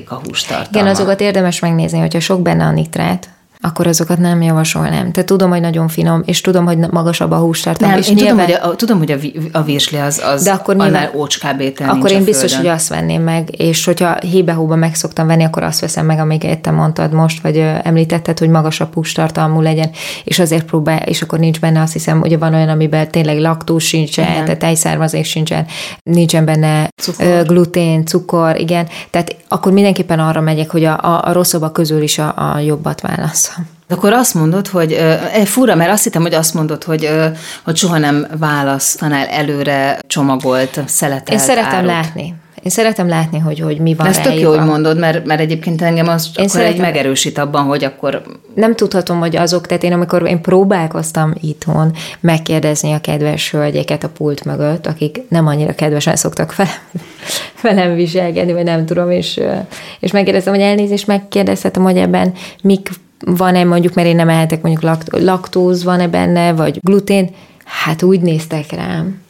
a 0.06 0.14
hústartalma. 0.14 0.69
Igen, 0.70 0.87
azokat 0.87 1.20
érdemes 1.20 1.61
megnézni, 1.61 1.99
hogyha 1.99 2.20
sok 2.20 2.43
benne 2.43 2.64
a 2.64 2.70
nitrát, 2.70 3.28
akkor 3.62 3.87
azokat 3.87 4.19
nem 4.19 4.43
javasolnám. 4.43 5.12
Tehát 5.12 5.27
tudom, 5.27 5.51
hogy 5.51 5.61
nagyon 5.61 5.89
finom, 5.89 6.23
és 6.25 6.41
tudom, 6.41 6.65
hogy 6.65 6.79
magasabb 6.91 7.31
a 7.31 7.37
hústartalom. 7.37 7.91
Nem, 7.91 8.01
és 8.01 8.09
én 8.09 8.15
nyilván... 8.15 8.47
tudom, 8.47 8.61
hogy 8.61 8.71
a, 8.71 8.77
tudom, 8.77 8.99
hogy 8.99 9.11
a, 9.11 9.59
a 9.59 9.62
virsli 9.62 9.99
az, 9.99 10.23
az 10.25 10.43
de 10.45 10.53
akkor 10.53 10.77
nyilván, 10.77 11.11
ócskább 11.15 11.61
étel 11.61 11.91
Akkor 11.91 12.11
én 12.11 12.25
biztos, 12.25 12.57
hogy 12.57 12.67
azt 12.67 12.89
venném 12.89 13.23
meg, 13.23 13.61
és 13.61 13.85
hogyha 13.85 14.17
hébe-hóba 14.21 14.77
meg 14.77 14.95
szoktam 14.95 15.27
venni, 15.27 15.45
akkor 15.45 15.62
azt 15.62 15.81
veszem 15.81 16.07
meg, 16.07 16.19
amíg 16.19 16.61
te 16.61 16.71
mondtad 16.71 17.12
most, 17.12 17.43
vagy 17.43 17.57
említetted, 17.83 18.39
hogy 18.39 18.49
magasabb 18.49 18.95
hústartalmú 18.95 19.61
legyen, 19.61 19.91
és 20.25 20.39
azért 20.39 20.65
próbál, 20.65 21.03
és 21.03 21.23
akkor 21.23 21.39
nincs 21.39 21.61
benne, 21.61 21.81
azt 21.81 21.93
hiszem, 21.93 22.21
hogy 22.21 22.39
van 22.39 22.55
olyan, 22.55 22.69
amiben 22.69 23.11
tényleg 23.11 23.39
laktóz 23.39 23.83
sincsen, 23.83 24.31
igen. 24.31 24.45
tehát 24.45 24.59
tejszármazék 24.59 25.25
sincsen, 25.25 25.67
nincsen 26.03 26.45
benne 26.45 26.89
cukor. 27.03 27.47
glutén, 27.47 28.05
cukor, 28.05 28.61
igen, 28.61 28.89
tehát 29.11 29.37
akkor 29.49 29.73
mindenképpen 29.73 30.19
arra 30.19 30.41
megyek, 30.41 30.71
hogy 30.71 30.85
a, 30.85 30.99
a, 31.03 31.23
a 31.25 31.33
rosszabbak 31.33 31.73
közül 31.73 32.03
is 32.03 32.19
a, 32.19 32.35
a 32.37 32.59
jobbat 32.59 33.01
válasz. 33.01 33.50
Akkor 33.90 34.12
azt 34.12 34.34
mondod, 34.34 34.66
hogy 34.66 34.92
e, 34.92 35.44
fura, 35.44 35.75
mert 35.75 35.90
azt 35.90 36.04
hittem, 36.04 36.22
hogy 36.22 36.34
azt 36.34 36.54
mondod, 36.54 36.84
hogy, 36.84 37.10
hogy 37.64 37.76
soha 37.76 37.98
nem 37.98 38.26
választanál 38.38 39.26
előre 39.26 39.98
csomagolt 40.06 40.81
szeletelt 40.87 41.31
Én 41.31 41.38
szeretem 41.38 41.75
árut. 41.75 41.90
látni. 41.90 42.34
Én 42.62 42.70
szeretem 42.70 43.08
látni, 43.08 43.38
hogy, 43.38 43.60
hogy 43.60 43.78
mi 43.78 43.94
van 43.94 44.06
Ez 44.06 44.19
tök 44.19 44.40
jó, 44.40 44.50
hogy 44.50 44.66
mondod, 44.66 44.98
mert, 44.98 45.26
mert 45.26 45.40
egyébként 45.40 45.82
engem 45.82 46.08
az 46.08 46.25
én 46.26 46.32
akkor 46.37 46.48
szeretem, 46.48 46.75
egy 46.75 46.81
megerősít 46.81 47.38
abban, 47.38 47.64
hogy 47.64 47.84
akkor... 47.84 48.22
Nem 48.54 48.75
tudhatom, 48.75 49.19
hogy 49.19 49.37
azok, 49.37 49.66
tehát 49.66 49.82
én 49.82 49.92
amikor 49.92 50.28
én 50.28 50.40
próbálkoztam 50.40 51.32
itthon 51.40 51.92
megkérdezni 52.20 52.92
a 52.92 53.00
kedves 53.00 53.50
hölgyeket 53.50 54.04
a 54.04 54.08
pult 54.08 54.44
mögött, 54.44 54.87
akik 54.87 55.20
nem 55.28 55.46
annyira 55.46 55.75
kedvesen 55.75 56.16
szoktak 56.16 56.52
fel, 56.52 56.69
velem 57.62 57.94
viselkedni, 57.94 58.52
vagy 58.52 58.64
nem 58.64 58.87
tudom, 58.87 59.10
és, 59.10 59.40
és 60.00 60.10
megkérdeztem, 60.10 60.52
hogy 60.52 60.62
elnézést, 60.62 61.06
megkérdezhetem, 61.06 61.82
hogy 61.82 61.97
ebben 61.97 62.32
mik 62.62 62.90
van-e 63.27 63.65
mondjuk, 63.65 63.95
mert 63.95 64.09
én 64.09 64.17
nem 64.17 64.29
ehetek 64.29 64.62
mondjuk 64.62 64.97
laktóz 65.11 65.85
van-e 65.85 66.09
benne, 66.09 66.53
vagy 66.53 66.79
glutén, 66.81 67.31
hát 67.65 68.03
úgy 68.03 68.21
néztek 68.21 68.73
rám, 68.73 69.21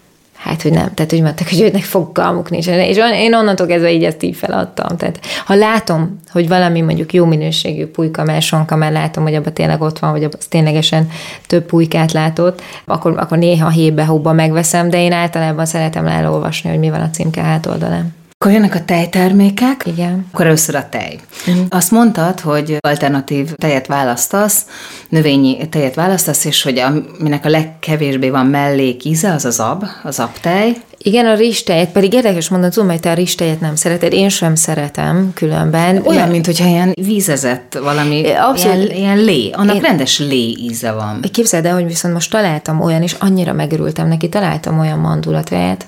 Hát, 0.43 0.63
hogy 0.63 0.73
nem. 0.73 0.95
Tehát 0.95 1.13
úgy 1.13 1.23
mondták, 1.23 1.49
hogy 1.49 1.61
őnek 1.61 1.83
fogalmuk 1.83 2.51
nincs. 2.51 2.67
És 2.67 2.97
én 2.97 3.35
onnantól 3.35 3.67
kezdve 3.67 3.93
így 3.93 4.05
ezt 4.05 4.23
így 4.23 4.37
feladtam. 4.37 4.97
Tehát 4.97 5.21
ha 5.45 5.55
látom, 5.55 6.21
hogy 6.31 6.49
valami 6.49 6.81
mondjuk 6.81 7.13
jó 7.13 7.25
minőségű 7.25 7.87
pulyka, 7.87 8.25
mert 8.25 8.43
sonka, 8.43 8.77
mert 8.77 8.93
látom, 8.93 9.23
hogy 9.23 9.35
abban 9.35 9.53
tényleg 9.53 9.81
ott 9.81 9.99
van, 9.99 10.11
vagy 10.11 10.25
abban 10.25 10.41
ténylegesen 10.49 11.11
több 11.47 11.65
pulykát 11.65 12.13
látott, 12.13 12.63
akkor, 12.85 13.19
akkor 13.19 13.39
néha 13.39 13.69
hébe-hóba 13.69 14.33
megveszem, 14.33 14.91
de 14.91 15.03
én 15.03 15.13
általában 15.13 15.67
szeretem 15.67 16.07
elolvasni, 16.07 16.71
hogy 16.71 16.79
mi 16.79 16.91
van 16.91 17.01
a 17.01 17.11
címke 17.11 17.43
hátoldalán. 17.43 18.20
Akkor 18.43 18.55
jönnek 18.55 18.75
a 18.75 18.85
tejtermékek. 18.85 19.83
Igen. 19.87 20.27
Akkor 20.33 20.47
először 20.47 20.75
a 20.75 20.89
tej. 20.89 21.19
Uh-huh. 21.47 21.65
Azt 21.69 21.91
mondtad, 21.91 22.41
hogy 22.41 22.77
alternatív 22.81 23.53
tejet 23.53 23.87
választasz, 23.87 24.67
növényi 25.09 25.69
tejet 25.69 25.95
választasz, 25.95 26.45
és 26.45 26.63
hogy 26.63 26.79
aminek 26.79 27.45
a 27.45 27.49
legkevésbé 27.49 28.31
van 28.31 28.47
mellék 28.47 29.05
íze, 29.05 29.33
az 29.33 29.45
az 29.45 29.61
ab, 29.61 29.85
az 30.03 30.19
abtej. 30.19 30.77
Igen, 30.99 31.27
a 31.27 31.35
rizstejet, 31.35 31.93
pedig 31.93 32.13
érdekes 32.13 32.49
mondani, 32.49 32.73
tudom, 32.73 32.89
hogy 32.89 33.01
te 33.01 33.11
a 33.11 33.15
rizstejet 33.15 33.61
nem 33.61 33.75
szereted, 33.75 34.13
én 34.13 34.29
sem 34.29 34.55
szeretem 34.55 35.31
különben. 35.35 35.97
Olyan, 35.97 36.21
mert... 36.21 36.31
mint 36.31 36.47
hogyha 36.47 36.67
ilyen 36.67 36.93
vízezett 37.01 37.79
valami, 37.83 38.31
Abszolút. 38.33 38.77
Ilyen, 38.77 38.97
ilyen 38.97 39.19
lé, 39.19 39.51
annak 39.51 39.75
én... 39.75 39.81
rendes 39.81 40.19
lé 40.19 40.55
íze 40.59 40.93
van. 40.93 41.21
Képzeld 41.33 41.65
el, 41.65 41.75
hogy 41.75 41.87
viszont 41.87 42.15
most 42.15 42.31
találtam 42.31 42.81
olyan, 42.81 43.03
és 43.03 43.17
annyira 43.19 43.53
megörültem 43.53 44.09
neki, 44.09 44.29
találtam 44.29 44.79
olyan 44.79 44.99
mandulatejet, 44.99 45.87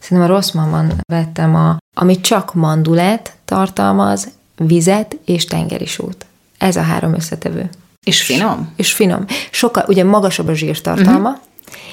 Szerintem 0.00 0.30
a 0.30 0.34
rossz 0.34 0.50
mamban 0.50 0.92
vettem, 1.12 1.54
a, 1.54 1.76
ami 1.94 2.20
csak 2.20 2.54
mandulát 2.54 3.36
tartalmaz, 3.44 4.28
vizet 4.56 5.16
és 5.24 5.46
sót. 5.84 6.26
Ez 6.58 6.76
a 6.76 6.82
három 6.82 7.14
összetevő. 7.14 7.70
És 8.04 8.22
finom? 8.22 8.72
És 8.76 8.92
finom. 8.92 9.24
Sokkal, 9.50 9.84
ugye 9.88 10.04
magasabb 10.04 10.48
a 10.48 10.54
zsírtartalma, 10.54 11.28
uh-huh. 11.28 11.44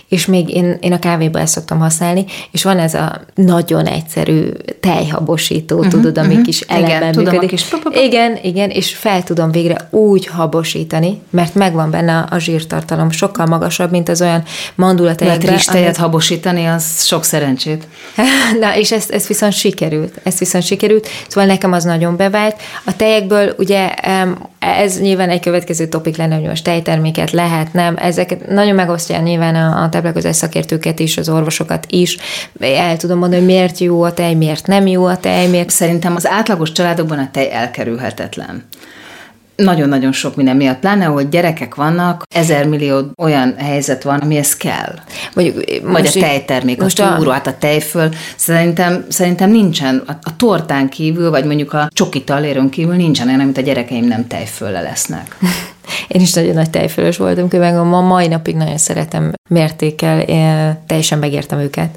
És 0.09 0.25
még 0.25 0.49
én, 0.49 0.77
én 0.81 0.93
a 0.93 0.99
kávéba 0.99 1.39
ezt 1.39 1.53
szoktam 1.53 1.79
használni, 1.79 2.25
és 2.51 2.63
van 2.63 2.79
ez 2.79 2.93
a 2.93 3.21
nagyon 3.35 3.85
egyszerű 3.85 4.49
tejhabosító, 4.79 5.75
uh-huh, 5.75 5.91
tudod, 5.91 6.17
ami 6.17 6.27
uh-huh. 6.27 6.43
kis 6.43 6.61
elemben 6.61 6.95
igen, 6.97 7.15
működik. 7.15 7.29
Tudom, 7.69 7.91
kis 7.91 8.01
igen, 8.01 8.39
igen, 8.41 8.69
és 8.69 8.95
fel 8.95 9.23
tudom 9.23 9.51
végre 9.51 9.87
úgy 9.91 10.27
habosítani, 10.27 11.21
mert 11.29 11.55
megvan 11.55 11.91
benne 11.91 12.27
a 12.29 12.37
zsírtartalom, 12.37 13.11
sokkal 13.11 13.45
magasabb, 13.45 13.91
mint 13.91 14.09
az 14.09 14.21
olyan 14.21 14.43
mandulatejekben. 14.75 15.45
Lehet 15.45 15.57
rizstejet 15.57 15.85
amit... 15.85 15.97
habosítani, 15.97 16.65
az 16.65 17.05
sok 17.05 17.23
szerencsét. 17.23 17.87
Na, 18.61 18.77
és 18.77 18.91
ez, 18.91 19.05
ez 19.09 19.27
viszont 19.27 19.53
sikerült. 19.53 20.19
Ez 20.23 20.37
viszont 20.37 20.63
sikerült, 20.63 21.07
szóval 21.27 21.49
nekem 21.49 21.71
az 21.71 21.83
nagyon 21.83 22.15
bevált. 22.15 22.55
A 22.85 22.95
tejekből 22.95 23.55
ugye 23.57 23.93
ez 24.59 24.99
nyilván 24.99 25.29
egy 25.29 25.39
következő 25.39 25.87
topik 25.87 26.17
lenne, 26.17 26.35
hogy 26.35 26.47
most 26.47 26.63
tejterméket 26.63 27.31
lehet, 27.31 27.73
nem. 27.73 27.95
Ezeket 27.97 28.47
nagyon 28.47 28.75
megosztja 28.75 29.19
nyilván 29.19 29.55
a, 29.55 29.83
a 29.83 29.89
táplálkozás 29.89 30.35
szakértőket 30.35 30.99
is, 30.99 31.17
az 31.17 31.29
orvosokat 31.29 31.85
is. 31.89 32.17
El 32.59 32.97
tudom 32.97 33.17
mondani, 33.17 33.41
hogy 33.41 33.51
miért 33.51 33.77
jó 33.77 34.01
a 34.01 34.13
tej, 34.13 34.33
miért 34.33 34.67
nem 34.67 34.87
jó 34.87 35.05
a 35.05 35.17
tej, 35.17 35.47
miért... 35.47 35.69
Szerintem 35.69 36.15
az 36.15 36.27
átlagos 36.27 36.71
családokban 36.71 37.17
a 37.17 37.29
tej 37.31 37.51
elkerülhetetlen 37.51 38.63
nagyon-nagyon 39.57 40.11
sok 40.11 40.35
minden 40.35 40.55
miatt, 40.55 40.79
pláne, 40.79 41.05
hogy 41.05 41.29
gyerekek 41.29 41.75
vannak, 41.75 42.23
ezer 42.35 42.67
millió 42.67 43.11
olyan 43.17 43.55
helyzet 43.57 44.03
van, 44.03 44.19
amihez 44.19 44.55
kell. 44.55 44.93
Mondjuk, 45.33 45.63
Vagy 45.83 46.07
a 46.07 46.19
tejtermék, 46.19 46.81
most 46.81 46.99
a 46.99 47.15
túró, 47.15 47.29
hát 47.29 47.47
a 47.47 47.57
tejföl. 47.57 48.09
Szerintem, 48.35 49.05
szerintem 49.09 49.49
nincsen, 49.49 50.03
a, 50.07 50.11
a 50.11 50.35
tortán 50.35 50.89
kívül, 50.89 51.29
vagy 51.29 51.45
mondjuk 51.45 51.73
a 51.73 51.89
csoki 51.93 52.23
taléron 52.23 52.69
kívül 52.69 52.95
nincsen 52.95 53.27
olyan, 53.27 53.39
amit 53.39 53.57
a 53.57 53.61
gyerekeim 53.61 54.05
nem 54.05 54.27
tejfölle 54.27 54.81
lesznek. 54.81 55.37
Én 56.07 56.21
is 56.21 56.33
nagyon 56.33 56.53
nagy 56.53 56.69
tejfölös 56.69 57.17
voltam, 57.17 57.47
meg 57.51 57.75
ma 57.75 58.01
mai 58.01 58.27
napig 58.27 58.55
nagyon 58.55 58.77
szeretem 58.77 59.33
mértékkel, 59.49 60.25
teljesen 60.87 61.19
megértem 61.19 61.59
őket. 61.59 61.89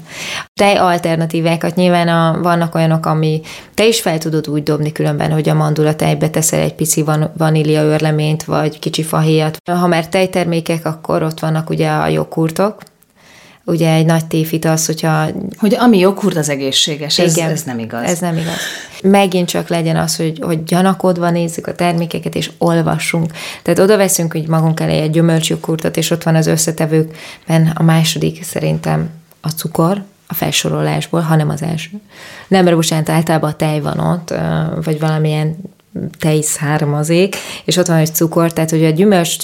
Tej 0.53 0.75
alternatívákat 0.75 1.75
nyilván 1.75 2.07
a, 2.07 2.41
vannak 2.41 2.75
olyanok, 2.75 3.05
ami 3.05 3.41
te 3.73 3.87
is 3.87 4.01
fel 4.01 4.17
tudod 4.17 4.49
úgy 4.49 4.63
dobni 4.63 4.91
különben, 4.91 5.31
hogy 5.31 5.49
a 5.49 5.53
mandula 5.53 5.95
tejbe 5.95 6.29
teszel 6.29 6.59
egy 6.59 6.73
pici 6.73 7.03
van, 7.03 7.31
vanília 7.37 7.83
örleményt, 7.83 8.43
vagy 8.43 8.79
kicsi 8.79 9.03
fahéjat. 9.03 9.57
Ha 9.71 9.87
már 9.87 10.07
tejtermékek, 10.07 10.85
akkor 10.85 11.23
ott 11.23 11.39
vannak 11.39 11.69
ugye 11.69 11.89
a 11.89 12.07
joghurtok, 12.07 12.81
ugye 13.71 13.93
egy 13.93 14.05
nagy 14.05 14.25
tévhit 14.25 14.65
az, 14.65 14.85
hogyha... 14.85 15.27
Hogy 15.57 15.75
ami 15.79 15.97
joghurt 15.97 16.37
az 16.37 16.49
egészséges, 16.49 17.19
ez, 17.19 17.37
igen, 17.37 17.49
ez 17.49 17.63
nem 17.63 17.79
igaz. 17.79 18.03
Ez 18.03 18.19
nem 18.19 18.37
igaz. 18.37 18.57
Megint 19.03 19.47
csak 19.47 19.67
legyen 19.67 19.95
az, 19.95 20.15
hogy, 20.15 20.39
hogy 20.41 20.63
gyanakodva 20.63 21.29
nézzük 21.29 21.67
a 21.67 21.75
termékeket, 21.75 22.35
és 22.35 22.51
olvassunk. 22.57 23.31
Tehát 23.61 23.79
oda 23.79 23.97
veszünk 23.97 24.31
hogy 24.31 24.47
magunk 24.47 24.79
elé 24.79 24.97
egy 24.97 25.11
gyümölcsjoghurtot, 25.11 25.97
és 25.97 26.09
ott 26.09 26.23
van 26.23 26.35
az 26.35 26.47
összetevőkben 26.47 27.71
a 27.73 27.83
második 27.83 28.43
szerintem 28.43 29.09
a 29.41 29.49
cukor, 29.49 30.03
a 30.27 30.33
felsorolásból, 30.33 31.19
hanem 31.19 31.49
az 31.49 31.61
első. 31.61 31.89
Nem, 32.47 32.63
mert 32.63 32.75
most 32.75 32.93
általában 32.93 33.49
a 33.49 33.55
tej 33.55 33.79
van 33.79 33.99
ott, 33.99 34.33
vagy 34.83 34.99
valamilyen 34.99 35.57
tej 36.21 36.41
származék, 36.41 37.35
és 37.65 37.77
ott 37.77 37.87
van 37.87 37.97
egy 37.97 38.13
cukor, 38.13 38.53
tehát 38.53 38.69
hogy 38.69 38.85
a 38.85 38.89
gyümölcs 38.89 39.35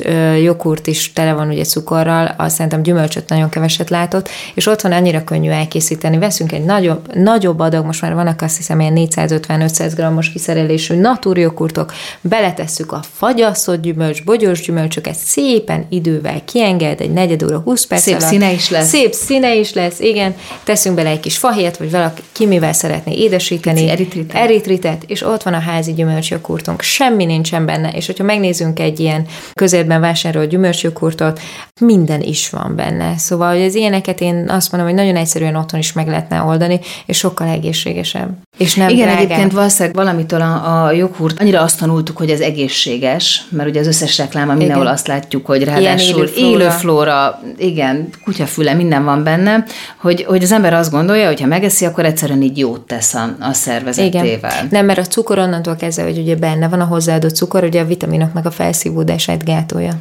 joghurt 0.43 0.87
is 0.87 1.13
tele 1.13 1.33
van 1.33 1.49
ugye 1.49 1.63
cukorral, 1.63 2.33
azt 2.37 2.55
szerintem 2.55 2.81
gyümölcsöt 2.81 3.29
nagyon 3.29 3.49
keveset 3.49 3.89
látott, 3.89 4.29
és 4.53 4.67
ott 4.67 4.81
van 4.81 4.91
annyira 4.91 5.23
könnyű 5.23 5.49
elkészíteni. 5.49 6.17
Veszünk 6.17 6.51
egy 6.51 6.63
nagyobb, 6.63 7.15
nagyobb 7.15 7.59
adag, 7.59 7.85
most 7.85 8.01
már 8.01 8.13
vannak 8.13 8.41
azt 8.41 8.57
hiszem 8.57 8.79
ilyen 8.79 8.93
450-500 8.95 9.91
g-os 9.95 10.31
kiszerelésű 10.31 10.95
natúrjoghurtok, 10.95 11.93
beletesszük 12.21 12.91
a 12.91 13.01
fagyasztott 13.13 13.81
gyümölcs, 13.81 14.23
bogyós 14.23 14.61
gyümölcsöket, 14.61 15.15
szépen 15.15 15.85
idővel 15.89 16.41
kienged, 16.45 17.01
egy 17.01 17.11
negyed 17.11 17.43
óra, 17.43 17.59
20 17.59 17.85
perc 17.85 18.01
Szép 18.01 18.15
alatt. 18.15 18.29
színe 18.29 18.53
is 18.53 18.69
lesz. 18.69 18.87
Szép 18.87 19.13
színe 19.13 19.55
is 19.55 19.73
lesz, 19.73 19.99
igen. 19.99 20.35
Teszünk 20.63 20.95
bele 20.95 21.09
egy 21.09 21.19
kis 21.19 21.37
fahét, 21.37 21.77
vagy 21.77 21.91
valaki 21.91 22.21
ki 22.31 22.45
mivel 22.45 22.73
szeretné 22.73 23.15
édesíteni. 23.15 23.89
Eritritet. 23.89 24.41
Eritritet, 24.41 25.03
és 25.07 25.21
ott 25.21 25.43
van 25.43 25.53
a 25.53 25.59
házi 25.59 25.93
gyümölcs 25.93 26.31
gyümölcsjoghurtunk, 26.67 26.81
semmi 26.81 27.25
nincsen 27.25 27.65
benne, 27.65 27.89
és 27.89 28.05
hogyha 28.05 28.23
megnézzünk 28.23 28.79
egy 28.79 28.99
ilyen 28.99 29.25
közértben 29.53 30.01
vásárolt 30.01 30.49
gyümölcsjoghurtot, 30.49 31.39
minden 31.81 32.21
is 32.21 32.49
van 32.49 32.75
benne. 32.75 33.17
Szóval, 33.17 33.53
hogy 33.53 33.65
az 33.65 33.75
ilyeneket 33.75 34.21
én 34.21 34.45
azt 34.49 34.71
mondom, 34.71 34.89
hogy 34.89 34.99
nagyon 34.99 35.15
egyszerűen 35.15 35.55
otthon 35.55 35.79
is 35.79 35.93
meg 35.93 36.07
lehetne 36.07 36.41
oldani, 36.41 36.79
és 37.05 37.17
sokkal 37.17 37.47
egészségesebb. 37.47 38.29
És 38.57 38.75
nem 38.75 38.89
Igen, 38.89 39.07
drágább. 39.07 39.23
egyébként 39.23 39.51
valószínűleg 39.51 39.95
valamitől 39.95 40.41
a, 40.41 40.85
a 40.85 40.91
joghurt, 40.91 41.39
annyira 41.39 41.61
azt 41.61 41.79
tanultuk, 41.79 42.17
hogy 42.17 42.29
ez 42.29 42.39
egészséges, 42.39 43.45
mert 43.49 43.69
ugye 43.69 43.79
az 43.79 43.87
összes 43.87 44.17
reklám, 44.17 44.47
mindenhol 44.47 44.83
igen. 44.83 44.93
azt 44.93 45.07
látjuk, 45.07 45.45
hogy 45.45 45.63
ráadásul 45.63 46.23
élő 46.23 46.69
flóra, 46.69 47.41
igen, 47.57 48.09
kutyafüle, 48.23 48.73
minden 48.73 49.03
van 49.03 49.23
benne, 49.23 49.63
hogy, 49.97 50.23
hogy 50.23 50.43
az 50.43 50.51
ember 50.51 50.73
azt 50.73 50.91
gondolja, 50.91 51.27
hogy 51.27 51.41
ha 51.41 51.47
megeszi, 51.47 51.85
akkor 51.85 52.05
egyszerűen 52.05 52.41
így 52.41 52.57
jót 52.57 52.81
tesz 52.81 53.13
a, 53.13 53.35
a 53.39 53.53
szervezetével. 53.53 54.51
Igen. 54.51 54.67
Nem, 54.69 54.85
mert 54.85 54.99
a 54.99 55.03
cukor 55.03 55.39
onnantól 55.39 55.75
kezdve, 55.75 56.03
hogy 56.03 56.17
ugye 56.17 56.35
benne 56.35 56.56
van 56.65 56.81
a 56.81 56.85
hozzáadott 56.85 57.35
cukor, 57.35 57.63
ugye 57.63 57.81
a 57.81 57.85
vitaminok 57.85 58.33
meg 58.33 58.45
a 58.45 58.51
felszívódását 58.51 59.45
gátolja. 59.45 59.93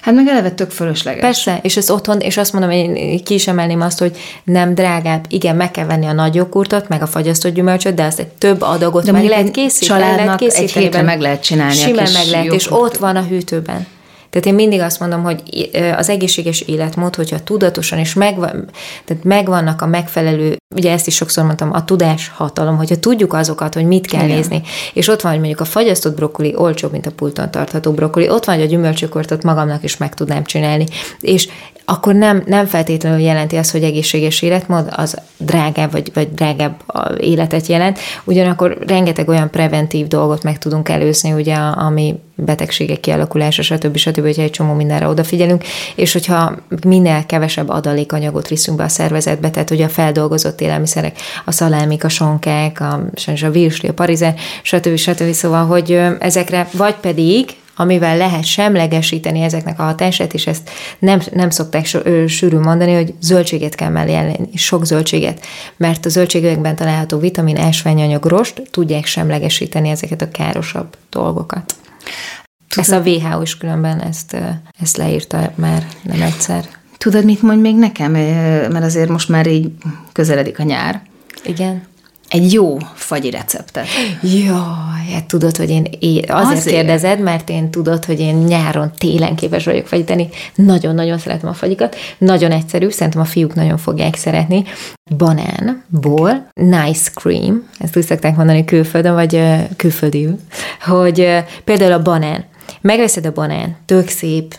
Hát 0.00 0.14
meg 0.14 0.28
eleve 0.28 0.50
tök 0.50 0.70
fölösleges. 0.70 1.20
Persze, 1.20 1.58
és 1.62 1.76
ez 1.76 1.90
otthon, 1.90 2.20
és 2.20 2.36
azt 2.36 2.52
mondom, 2.52 2.70
én 2.70 3.24
ki 3.24 3.34
is 3.34 3.46
emelném 3.46 3.80
azt, 3.80 3.98
hogy 3.98 4.16
nem 4.44 4.74
drágább. 4.74 5.24
Igen, 5.28 5.56
meg 5.56 5.70
kell 5.70 5.86
venni 5.86 6.06
a 6.06 6.12
nagy 6.12 6.34
joghurtot, 6.34 6.88
meg 6.88 7.02
a 7.02 7.06
fagyasztott 7.06 7.54
gyümölcsöt, 7.54 7.94
de 7.94 8.04
azt 8.04 8.18
egy 8.18 8.26
több 8.26 8.62
adagot 8.62 9.04
de 9.04 9.12
meg 9.12 9.24
lehet 9.24 9.50
készíteni. 9.50 10.00
Családnak 10.00 10.24
lehet 10.24 10.38
készíteni, 10.38 10.66
egy 10.66 10.72
hétre 10.72 11.02
meg 11.02 11.20
lehet 11.20 11.42
csinálni. 11.42 11.74
Simán 11.74 12.12
meg 12.12 12.26
lehet, 12.30 12.52
és 12.52 12.72
ott 12.72 12.96
van 12.96 13.16
a 13.16 13.22
hűtőben. 13.22 13.86
Tehát 14.32 14.46
én 14.46 14.54
mindig 14.54 14.80
azt 14.80 15.00
mondom, 15.00 15.22
hogy 15.22 15.70
az 15.96 16.08
egészséges 16.08 16.60
életmód, 16.60 17.14
hogyha 17.14 17.42
tudatosan 17.42 17.98
és 17.98 18.14
megvan, 18.14 18.68
tehát 19.04 19.24
megvannak 19.24 19.82
a 19.82 19.86
megfelelő, 19.86 20.56
ugye 20.74 20.92
ezt 20.92 21.06
is 21.06 21.14
sokszor 21.14 21.44
mondtam, 21.44 21.72
a 21.72 21.84
tudás 21.84 22.32
hatalom, 22.34 22.76
hogyha 22.76 22.98
tudjuk 22.98 23.32
azokat, 23.32 23.74
hogy 23.74 23.84
mit 23.84 24.06
kell 24.06 24.24
Igen. 24.24 24.36
nézni, 24.36 24.62
és 24.92 25.08
ott 25.08 25.20
van, 25.20 25.30
hogy 25.30 25.40
mondjuk 25.40 25.60
a 25.60 25.64
fagyasztott 25.64 26.16
brokkoli 26.16 26.54
olcsóbb, 26.56 26.92
mint 26.92 27.06
a 27.06 27.10
pulton 27.10 27.50
tartható 27.50 27.92
brokkoli, 27.92 28.28
ott 28.28 28.44
van, 28.44 28.54
hogy 28.54 28.64
a 28.64 28.68
gyümölcsökortot 28.68 29.42
magamnak 29.42 29.82
is 29.82 29.96
meg 29.96 30.14
tudnám 30.14 30.44
csinálni, 30.44 30.86
és 31.20 31.48
akkor 31.84 32.14
nem, 32.14 32.42
nem 32.46 32.66
feltétlenül 32.66 33.20
jelenti 33.20 33.56
azt, 33.56 33.70
hogy 33.70 33.82
egészséges 33.82 34.42
életmód, 34.42 34.88
az 34.96 35.16
drágább 35.36 35.92
vagy, 35.92 36.10
vagy 36.14 36.32
drágább 36.34 36.82
életet 37.18 37.66
jelent, 37.66 37.98
ugyanakkor 38.24 38.78
rengeteg 38.86 39.28
olyan 39.28 39.50
preventív 39.50 40.06
dolgot 40.06 40.42
meg 40.42 40.58
tudunk 40.58 40.88
előzni, 40.88 41.32
ugye, 41.32 41.54
ami 41.54 42.20
betegségek 42.34 43.00
kialakulása, 43.00 43.62
stb. 43.62 43.96
stb., 43.96 44.20
hogyha 44.20 44.42
egy 44.42 44.50
csomó 44.50 44.72
mindenre 44.72 45.08
odafigyelünk, 45.08 45.64
és 45.94 46.12
hogyha 46.12 46.56
minél 46.86 47.26
kevesebb 47.26 47.68
adalékanyagot 47.68 48.48
viszünk 48.48 48.76
be 48.76 48.84
a 48.84 48.88
szervezetbe, 48.88 49.50
tehát 49.50 49.70
ugye 49.70 49.84
a 49.84 49.88
feldolgozott 49.88 50.60
élelmiszerek, 50.60 51.16
a 51.44 51.52
szalámik, 51.52 52.04
a 52.04 52.08
sonkák, 52.08 52.80
a, 52.80 53.00
a 53.42 53.50
virsli, 53.50 53.88
a 53.88 53.92
parizer, 53.92 54.34
stb. 54.62 54.96
stb. 54.96 55.32
Szóval, 55.32 55.66
hogy 55.66 56.00
ezekre 56.18 56.68
vagy 56.72 56.94
pedig 56.94 57.46
amivel 57.82 58.16
lehet 58.16 58.44
semlegesíteni 58.44 59.40
ezeknek 59.40 59.78
a 59.78 59.82
hatását, 59.82 60.34
és 60.34 60.46
ezt 60.46 60.70
nem, 60.98 61.20
nem 61.32 61.50
szokták 61.50 61.86
sűrű 62.26 62.58
mondani, 62.58 62.94
hogy 62.94 63.14
zöldséget 63.20 63.74
kell 63.74 63.88
mellé 63.88 64.14
elleni, 64.14 64.48
sok 64.54 64.84
zöldséget, 64.84 65.46
mert 65.76 66.06
a 66.06 66.08
zöldségekben 66.08 66.76
található 66.76 67.18
vitamin, 67.18 67.56
ásványanyag, 67.56 68.24
rost 68.24 68.62
tudják 68.70 69.06
semlegesíteni 69.06 69.88
ezeket 69.88 70.22
a 70.22 70.30
károsabb 70.30 70.96
dolgokat. 71.10 71.74
Tudod, 72.68 72.92
ezt 72.92 72.92
a 72.92 73.10
WHO 73.10 73.42
is 73.42 73.56
különben 73.56 74.00
ezt, 74.02 74.36
ezt 74.80 74.96
leírta 74.96 75.52
már 75.54 75.86
nem 76.02 76.22
egyszer. 76.22 76.64
Tudod, 76.98 77.24
mit 77.24 77.42
mondj 77.42 77.60
még 77.60 77.76
nekem? 77.76 78.12
Mert 78.12 78.84
azért 78.84 79.08
most 79.08 79.28
már 79.28 79.46
így 79.46 79.70
közeledik 80.12 80.58
a 80.58 80.62
nyár. 80.62 81.02
Igen 81.44 81.90
egy 82.32 82.52
jó 82.52 82.76
fagyi 82.94 83.30
receptet. 83.30 83.86
Jaj, 84.22 85.12
hát 85.12 85.24
tudod, 85.26 85.56
hogy 85.56 85.70
én 85.70 85.86
azért, 85.98 86.30
azért 86.30 86.64
kérdezed, 86.64 87.20
mert 87.20 87.50
én 87.50 87.70
tudod, 87.70 88.04
hogy 88.04 88.20
én 88.20 88.34
nyáron, 88.34 88.92
télen 88.98 89.34
képes 89.34 89.64
vagyok 89.64 89.86
fagyítani. 89.86 90.28
Nagyon-nagyon 90.54 91.18
szeretem 91.18 91.48
a 91.48 91.52
fagyikat. 91.52 91.96
Nagyon 92.18 92.50
egyszerű, 92.50 92.88
szerintem 92.88 93.20
a 93.20 93.24
fiúk 93.24 93.54
nagyon 93.54 93.76
fogják 93.76 94.16
szeretni. 94.16 94.64
Banánból, 95.16 96.46
nice 96.54 97.10
cream, 97.14 97.68
ezt 97.78 97.96
úgy 97.96 98.06
szokták 98.06 98.36
mondani 98.36 98.64
külföldön, 98.64 99.14
vagy 99.14 99.42
külföldívül, 99.76 100.38
hogy 100.80 101.44
például 101.64 101.92
a 101.92 102.02
banán. 102.02 102.44
Megveszed 102.80 103.26
a 103.26 103.32
banán, 103.32 103.76
tök 103.86 104.08
szép, 104.08 104.56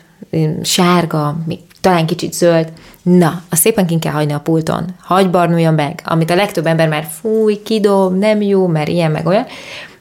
sárga, 0.63 1.37
talán 1.81 2.05
kicsit 2.05 2.33
zöld, 2.33 2.71
Na, 3.03 3.41
a 3.49 3.55
szépen 3.55 3.85
kin 3.85 3.99
kell 3.99 4.11
hagyni 4.11 4.33
a 4.33 4.39
pulton. 4.39 4.85
Hagy 5.01 5.29
barnuljon 5.29 5.73
meg, 5.73 6.01
amit 6.05 6.29
a 6.29 6.35
legtöbb 6.35 6.65
ember 6.65 6.87
már 6.87 7.07
fúj, 7.19 7.61
kidob, 7.63 8.17
nem 8.17 8.41
jó, 8.41 8.67
mert 8.67 8.87
ilyen 8.87 9.11
meg 9.11 9.25
olyan. 9.25 9.45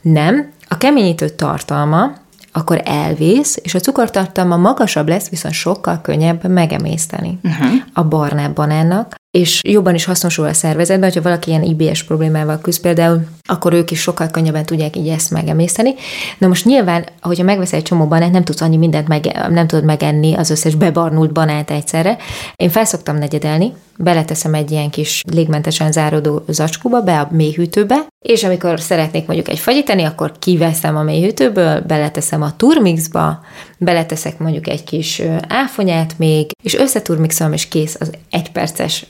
Nem, 0.01 0.53
a 0.69 0.77
keményítő 0.77 1.29
tartalma 1.29 2.13
akkor 2.53 2.83
elvész, 2.85 3.59
és 3.63 3.75
a 3.75 3.81
cukortartalma 3.81 4.57
magasabb 4.57 5.09
lesz, 5.09 5.29
viszont 5.29 5.55
sokkal 5.55 6.01
könnyebb 6.01 6.49
megemészteni. 6.49 7.39
Uh-huh. 7.43 7.73
A 7.93 8.05
barnább 8.05 8.55
banánnak 8.55 9.15
és 9.33 9.61
jobban 9.69 9.95
is 9.95 10.05
hasznosul 10.05 10.47
a 10.47 10.53
szervezetben, 10.53 11.09
hogyha 11.09 11.23
valaki 11.23 11.51
ilyen 11.51 11.63
IBS 11.63 12.03
problémával 12.03 12.59
küzd 12.61 12.81
például, 12.81 13.25
akkor 13.43 13.73
ők 13.73 13.91
is 13.91 14.01
sokkal 14.01 14.29
könnyebben 14.29 14.65
tudják 14.65 14.97
így 14.97 15.09
ezt 15.09 15.31
megemészteni. 15.31 15.95
Na 16.39 16.47
most 16.47 16.65
nyilván, 16.65 17.07
hogyha 17.21 17.45
megveszel 17.45 17.79
egy 17.79 17.85
csomó 17.85 18.07
banát, 18.07 18.31
nem 18.31 18.45
tudsz 18.45 18.61
annyi 18.61 18.77
mindent 18.77 19.09
meg, 19.09 19.25
nem 19.51 19.67
tudod 19.67 19.85
megenni 19.85 20.35
az 20.35 20.51
összes 20.51 20.75
bebarnult 20.75 21.33
banát 21.33 21.71
egyszerre. 21.71 22.17
Én 22.57 22.71
felszoktam 22.71 23.17
negyedelni, 23.17 23.73
beleteszem 23.97 24.55
egy 24.55 24.71
ilyen 24.71 24.91
kis 24.91 25.23
légmentesen 25.33 25.93
záródó 25.93 26.45
zacskóba, 26.49 27.01
be 27.01 27.21
a 27.21 27.29
mélyhűtőbe, 27.31 28.07
és 28.23 28.45
amikor 28.45 28.81
szeretnék 28.81 29.27
mondjuk 29.27 29.49
egy 29.49 29.59
fagyit 29.59 29.85
tenni, 29.85 30.05
akkor 30.05 30.33
kiveszem 30.39 30.97
a 30.97 31.03
mélyhűtőből, 31.03 31.81
beleteszem 31.81 32.43
a 32.43 32.57
turmixba, 32.57 33.41
beleteszek 33.79 34.39
mondjuk 34.39 34.69
egy 34.69 34.85
kis 34.85 35.23
áfonyát 35.49 36.15
még, 36.19 36.51
és 36.63 36.75
összeturmixolom, 36.75 37.53
és 37.53 37.69
kész 37.69 37.97
az 38.01 38.11
egy 38.31 38.51
perces 38.51 39.07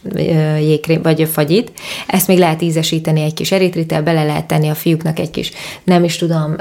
jégkrém 0.59 1.02
vagy 1.02 1.28
fagyit. 1.33 1.73
Ezt 2.07 2.26
még 2.26 2.38
lehet 2.38 2.62
ízesíteni 2.62 3.23
egy 3.23 3.35
kis 3.35 3.52
eritrittel, 3.52 4.02
bele 4.02 4.25
lehet 4.25 4.47
tenni 4.47 4.69
a 4.69 4.75
fiúknak 4.75 5.19
egy 5.19 5.31
kis, 5.31 5.52
nem 5.85 6.04
is 6.04 6.16
tudom, 6.16 6.57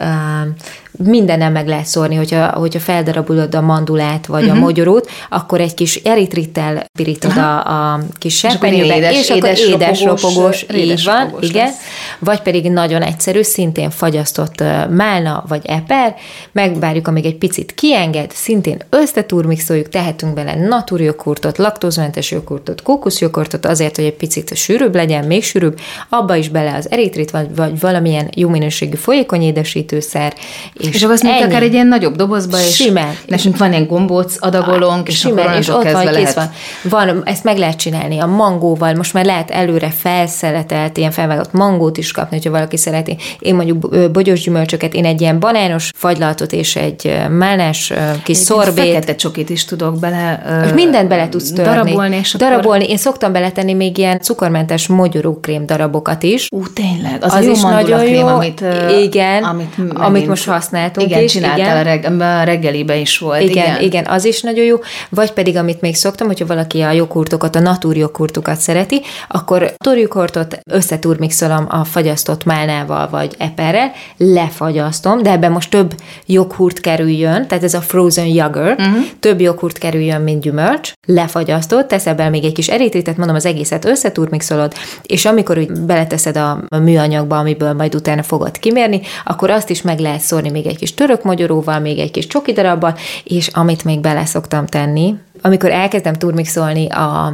mindenen 0.91 1.51
meg 1.51 1.67
lehet 1.67 1.86
szórni, 1.86 2.15
hogyha, 2.15 2.48
hogyha 2.48 2.79
feldarabolod 2.79 3.55
a 3.55 3.62
mandulát 3.62 4.25
vagy 4.25 4.41
uh-huh. 4.41 4.55
a 4.55 4.60
mhm. 4.60 4.65
mogyorót, 4.65 5.10
akkor 5.29 5.62
egy 5.62 5.74
kis 5.74 5.96
eritrittel 5.96 6.86
pirítod 6.98 7.31
uh-huh. 7.31 7.46
a, 7.46 7.93
a 7.93 8.00
kis 8.17 8.38
serpenyőbe, 8.38 9.12
és, 9.12 9.29
akkor 9.29 9.50
édes, 9.50 9.60
édes 9.60 10.03
ropogós, 10.03 10.62
édes 10.62 11.00
így 11.00 11.05
van, 11.05 11.24
ropogós 11.24 11.50
igen. 11.50 11.65
Lesz. 11.65 11.77
Vagy 12.20 12.40
pedig 12.41 12.71
nagyon 12.71 13.01
egyszerű, 13.01 13.41
szintén 13.41 13.89
fagyasztott 13.89 14.63
málna 14.89 15.43
vagy 15.48 15.65
eper, 15.65 16.15
megvárjuk, 16.51 17.07
amíg 17.07 17.25
egy 17.25 17.38
picit 17.38 17.74
kienged, 17.74 18.31
szintén 18.31 18.81
összeturmixoljuk, 18.89 19.89
tehetünk 19.89 20.33
bele 20.33 20.55
naturjoghurtot, 20.55 21.57
laktózmentes 21.57 22.31
joghurtot, 22.31 22.81
kókuszjoghurtot, 22.81 23.65
azért, 23.65 23.95
hogy 23.95 24.05
egy 24.05 24.13
picit 24.13 24.55
sűrűbb 24.55 24.95
legyen, 24.95 25.25
még 25.25 25.43
sűrűbb, 25.43 25.79
abba 26.10 26.36
is 26.36 26.50
bele 26.50 26.75
az 26.75 26.91
eritrit, 26.91 27.31
vagy, 27.31 27.55
vagy 27.55 27.79
valamilyen 27.79 28.29
jó 28.36 28.50
minőségű 28.50 28.95
folyékony 28.95 29.41
édesítőszer, 29.41 30.33
és, 30.74 30.88
és 30.88 31.01
akkor 31.01 31.13
azt 31.13 31.24
mondjuk 31.24 31.50
akár 31.50 31.63
egy 31.63 31.74
ilyen 31.74 31.88
nagyobb 31.88 32.15
dobozba, 32.15 32.57
és 32.60 32.75
Simán. 32.75 33.15
nekünk 33.27 33.57
van 33.57 33.71
ilyen 33.71 33.88
gombóc 33.88 34.36
adagolónk, 34.39 35.07
és 35.07 35.17
Simán, 35.17 35.45
akkor 35.45 35.60
és 35.60 35.67
ott 35.67 35.91
van, 35.91 36.03
lehet... 36.03 36.33
van. 36.33 36.51
van. 36.83 37.21
Ezt 37.25 37.43
meg 37.43 37.57
lehet 37.57 37.77
csinálni 37.77 38.19
a 38.19 38.25
mangóval, 38.25 38.93
most 38.93 39.13
már 39.13 39.25
lehet 39.25 39.50
előre 39.50 39.89
felszeletelt, 39.89 40.98
ilyen 40.98 41.12
felvágott 41.12 41.51
mangót 41.51 41.98
is 41.98 42.12
kapni, 42.12 42.31
hogyha 42.32 42.52
valaki 42.52 42.78
szereti. 42.78 43.18
Én 43.40 43.56
mondjuk 43.56 44.12
bogyós 44.12 44.42
gyümölcsöket, 44.42 44.94
én 44.94 45.06
egy 45.06 45.22
ilyen 45.22 45.40
banános 45.40 45.90
fagylaltot 45.96 46.52
és 46.52 46.76
egy 46.76 47.18
málnás 47.30 47.94
kis 48.24 48.38
egy 48.38 48.44
szorbét. 48.44 48.86
Fekete 48.86 49.16
csokit 49.16 49.50
is 49.50 49.66
tudok 49.66 50.00
bele. 50.00 50.44
Most 50.62 50.74
mindent 50.74 51.08
bele 51.08 51.30
tudsz 51.30 51.52
törni. 51.52 51.72
Darabolni, 51.72 52.16
és 52.16 52.34
Darabolni. 52.34 52.82
Akkor... 52.84 52.90
Én 52.90 52.98
szoktam 52.98 53.32
beletenni 53.32 53.74
még 53.74 53.98
ilyen 53.98 54.20
cukormentes 54.20 54.88
mogyorókrém 54.88 55.66
darabokat 55.66 56.24
is. 56.24 56.48
Ú, 56.56 56.64
tényleg. 56.74 57.18
Az, 57.24 57.34
az 57.34 57.46
is 57.46 57.62
nagyon 57.62 58.08
jó. 58.08 58.28
Amit, 58.28 58.64
igen, 59.04 59.44
amit, 59.44 59.76
amit 59.94 60.28
most 60.28 60.46
használtunk 60.46 61.10
igen, 61.10 61.24
is. 61.24 61.32
Csináltál 61.32 61.60
igen, 61.60 61.78
a, 61.78 61.82
reg- 61.82 62.22
a 62.22 62.44
reggelibe 62.44 62.98
is 62.98 63.18
volt. 63.18 63.42
Igen, 63.42 63.66
igen, 63.66 63.82
igen, 63.82 64.06
az 64.08 64.26
is 64.26 64.42
nagyon 64.42 64.66
jó. 64.66 64.78
Vagy 65.10 65.32
pedig, 65.32 65.58
amit 65.58 65.82
még 65.82 65.96
szoktam, 65.96 66.28
hogyha 66.28 66.46
valaki 66.46 66.82
a 66.82 66.92
joghurtokat, 66.92 67.56
a 67.56 67.60
natúr 67.60 67.98
joghurtokat 67.98 68.60
szereti, 68.60 69.02
akkor 69.28 69.74
torjughurtot 69.78 70.60
összeturmixolom 70.72 71.66
a 71.70 71.84
fagyasztott 72.22 72.46
málnával 72.46 73.10
vagy 73.10 73.36
eperrel, 73.38 73.92
lefagyasztom, 74.18 75.24
de 75.24 75.32
ebben 75.32 75.51
most 75.51 75.70
több 75.70 75.94
joghurt 76.25 76.80
kerüljön, 76.80 77.48
tehát 77.48 77.63
ez 77.63 77.74
a 77.74 77.82
frozen 77.82 78.25
yogurt, 78.25 78.80
uh-huh. 78.80 79.04
több 79.20 79.42
joghurt 79.42 79.78
kerüljön, 79.78 80.22
mint 80.22 80.42
gyümölcs, 80.42 80.92
lefagyasztott, 81.08 81.88
teszel 81.88 82.16
bele 82.16 82.30
még 82.30 82.44
egy 82.44 82.54
kis 82.54 82.68
erítétet, 82.68 83.18
mondom, 83.18 83.36
az 83.36 83.46
egészet 83.46 83.86
összeturmixolod, 83.86 84.74
és 85.01 85.25
amikor 85.25 85.58
úgy 85.58 85.72
beleteszed 85.72 86.38
a 86.38 86.60
műanyagba, 86.82 87.38
amiből 87.38 87.74
majd 87.74 87.96
utána 87.96 88.24
fogod 88.24 88.60
kimérni, 88.60 89.01
akkor 89.25 89.50
azt 89.50 89.70
is 89.70 89.82
meg 89.82 90.00
lehet 90.00 90.22
szórni 90.22 90.50
még 90.50 90.66
egy 90.66 90.78
kis 90.78 90.94
török 90.94 91.24
magyaróval, 91.24 91.80
még 91.80 92.00
egy 92.00 92.12
kis 92.12 92.28
csoki 92.28 92.51
darabbal, 92.51 92.96
és 93.24 93.48
amit 93.48 93.84
még 93.84 94.00
bele 94.00 94.25
szoktam 94.25 94.66
tenni, 94.66 95.16
amikor 95.42 95.72
elkezdem 95.72 96.13
turmixolni 96.13 96.88
a 96.90 97.34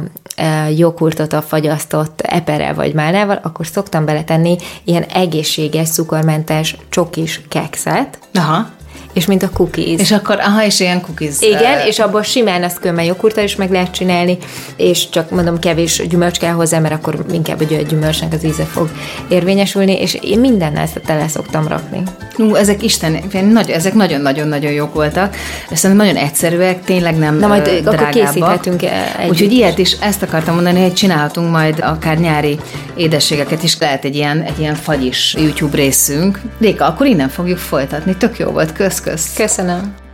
joghurtot 0.76 1.32
a 1.32 1.42
fagyasztott 1.42 2.20
eperrel 2.20 2.74
vagy 2.74 2.94
málnával, 2.94 3.40
akkor 3.42 3.66
szoktam 3.66 4.04
beletenni 4.04 4.56
ilyen 4.84 5.02
egészséges, 5.02 5.90
cukormentes 5.90 6.76
csokis 6.88 7.40
kekszet. 7.48 8.18
Aha 8.34 8.76
és 9.12 9.26
mint 9.26 9.42
a 9.42 9.50
cookies. 9.50 10.00
És 10.00 10.12
akkor, 10.12 10.38
aha, 10.40 10.64
és 10.64 10.80
ilyen 10.80 11.00
cookies. 11.00 11.40
Igen, 11.40 11.86
és 11.86 11.98
abból 11.98 12.22
simán 12.22 12.62
ezt 12.62 12.78
kömmel 12.78 13.04
joghurttal 13.04 13.44
is 13.44 13.56
meg 13.56 13.70
lehet 13.70 13.90
csinálni, 13.90 14.38
és 14.76 15.08
csak 15.08 15.30
mondom, 15.30 15.58
kevés 15.58 16.02
gyümölcs 16.08 16.38
kell 16.38 16.52
hozzá, 16.52 16.78
mert 16.78 16.94
akkor 16.94 17.24
inkább 17.32 17.60
egy 17.60 17.86
gyümölcsnek 17.86 18.32
az 18.32 18.44
íze 18.44 18.64
fog 18.64 18.90
érvényesülni, 19.28 20.00
és 20.00 20.18
én 20.22 20.38
mindennel 20.38 20.82
ezt 20.82 21.00
tele 21.06 21.28
szoktam 21.28 21.68
rakni. 21.68 22.02
Ú, 22.36 22.54
ezek 22.54 22.82
Isten, 22.82 23.22
nagy, 23.52 23.70
ezek 23.70 23.94
nagyon-nagyon-nagyon 23.94 24.72
jók 24.72 24.94
voltak, 24.94 25.36
szerintem 25.72 26.06
nagyon 26.06 26.22
egyszerűek, 26.22 26.84
tényleg 26.84 27.18
nem 27.18 27.36
Na 27.38 27.46
majd 27.46 27.62
drágábbak. 27.62 27.92
akkor 27.94 28.08
készíthetünk 28.08 28.82
együtt. 28.82 29.30
Úgyhogy 29.30 29.52
ilyet 29.52 29.78
is, 29.78 29.96
ezt 30.00 30.22
akartam 30.22 30.54
mondani, 30.54 30.80
hogy 30.80 30.92
csinálhatunk 30.92 31.50
majd 31.50 31.80
akár 31.80 32.18
nyári 32.18 32.58
édességeket 32.96 33.62
is, 33.62 33.78
lehet 33.78 34.04
egy 34.04 34.14
ilyen, 34.14 34.42
egy 34.42 34.58
ilyen 34.58 34.74
fagyis 34.74 35.34
YouTube 35.38 35.76
részünk. 35.76 36.40
Réka, 36.60 36.86
akkor 36.86 37.06
innen 37.06 37.28
fogjuk 37.28 37.58
folytatni, 37.58 38.16
tök 38.16 38.38
jó 38.38 38.50
volt, 38.50 38.72
kösz, 38.72 38.97
kösz. 39.00 39.36
Köszönöm. 39.36 40.07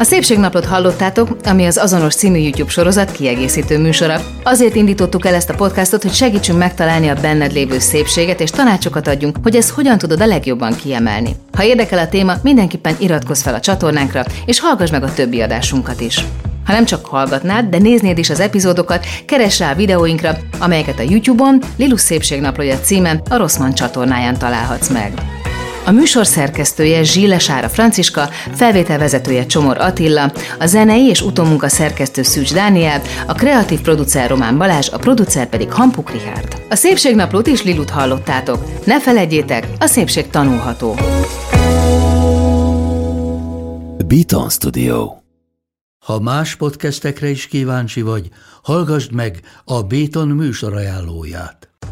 A 0.00 0.04
Szépségnaplót 0.04 0.64
hallottátok, 0.64 1.36
ami 1.44 1.66
az 1.66 1.78
azonos 1.78 2.14
című 2.14 2.38
YouTube 2.38 2.70
sorozat 2.70 3.12
kiegészítő 3.12 3.78
műsora. 3.78 4.20
Azért 4.42 4.74
indítottuk 4.74 5.26
el 5.26 5.34
ezt 5.34 5.50
a 5.50 5.54
podcastot, 5.54 6.02
hogy 6.02 6.12
segítsünk 6.12 6.58
megtalálni 6.58 7.08
a 7.08 7.14
benned 7.14 7.52
lévő 7.52 7.78
szépséget, 7.78 8.40
és 8.40 8.50
tanácsokat 8.50 9.06
adjunk, 9.06 9.36
hogy 9.42 9.56
ezt 9.56 9.70
hogyan 9.70 9.98
tudod 9.98 10.20
a 10.20 10.26
legjobban 10.26 10.76
kiemelni. 10.76 11.36
Ha 11.52 11.64
érdekel 11.64 11.98
a 11.98 12.08
téma, 12.08 12.34
mindenképpen 12.42 12.96
iratkozz 12.98 13.42
fel 13.42 13.54
a 13.54 13.60
csatornánkra, 13.60 14.24
és 14.44 14.60
hallgass 14.60 14.90
meg 14.90 15.02
a 15.02 15.12
többi 15.12 15.40
adásunkat 15.40 16.00
is. 16.00 16.24
Ha 16.66 16.72
nem 16.72 16.84
csak 16.84 17.06
hallgatnád, 17.06 17.68
de 17.68 17.78
néznéd 17.78 18.18
is 18.18 18.30
az 18.30 18.40
epizódokat, 18.40 19.06
keres 19.26 19.58
rá 19.58 19.70
a 19.70 19.74
videóinkra, 19.74 20.36
amelyeket 20.58 20.98
a 20.98 21.06
YouTube-on 21.08 21.60
Lilus 21.76 22.00
Szépségnaplója 22.00 22.78
címen 22.80 23.22
a 23.30 23.36
Rosszman 23.36 23.74
csatornáján 23.74 24.38
találhatsz 24.38 24.88
meg. 24.88 25.12
A 25.84 25.90
műsor 25.90 26.26
szerkesztője 26.26 27.02
Zsíle 27.02 27.38
Sára 27.38 27.68
Franciska, 27.68 28.28
felvételvezetője 28.54 29.46
Csomor 29.46 29.78
Attila, 29.78 30.32
a 30.58 30.66
zenei 30.66 31.06
és 31.06 31.22
utómunka 31.22 31.68
szerkesztő 31.68 32.22
Szűcs 32.22 32.54
Dániel, 32.54 33.02
a 33.26 33.34
kreatív 33.34 33.80
producer 33.80 34.28
Román 34.28 34.58
Balázs, 34.58 34.88
a 34.88 34.98
producer 34.98 35.48
pedig 35.48 35.72
Hampuk 35.72 36.10
Richard. 36.10 36.62
A 36.68 36.74
Szépségnaplót 36.74 37.46
is 37.46 37.62
Lilut 37.62 37.90
hallottátok. 37.90 38.84
Ne 38.84 39.00
felejtjétek, 39.00 39.66
a 39.78 39.86
szépség 39.86 40.30
tanulható. 40.30 40.96
Beaton 44.06 44.48
Studio 44.48 45.14
Ha 45.98 46.20
más 46.20 46.54
podcastekre 46.54 47.28
is 47.28 47.46
kíváncsi 47.46 48.02
vagy, 48.02 48.28
hallgassd 48.62 49.12
meg 49.12 49.40
a 49.64 49.82
Béton 49.82 50.28
műsor 50.28 50.76
ajánlóját. 50.76 51.69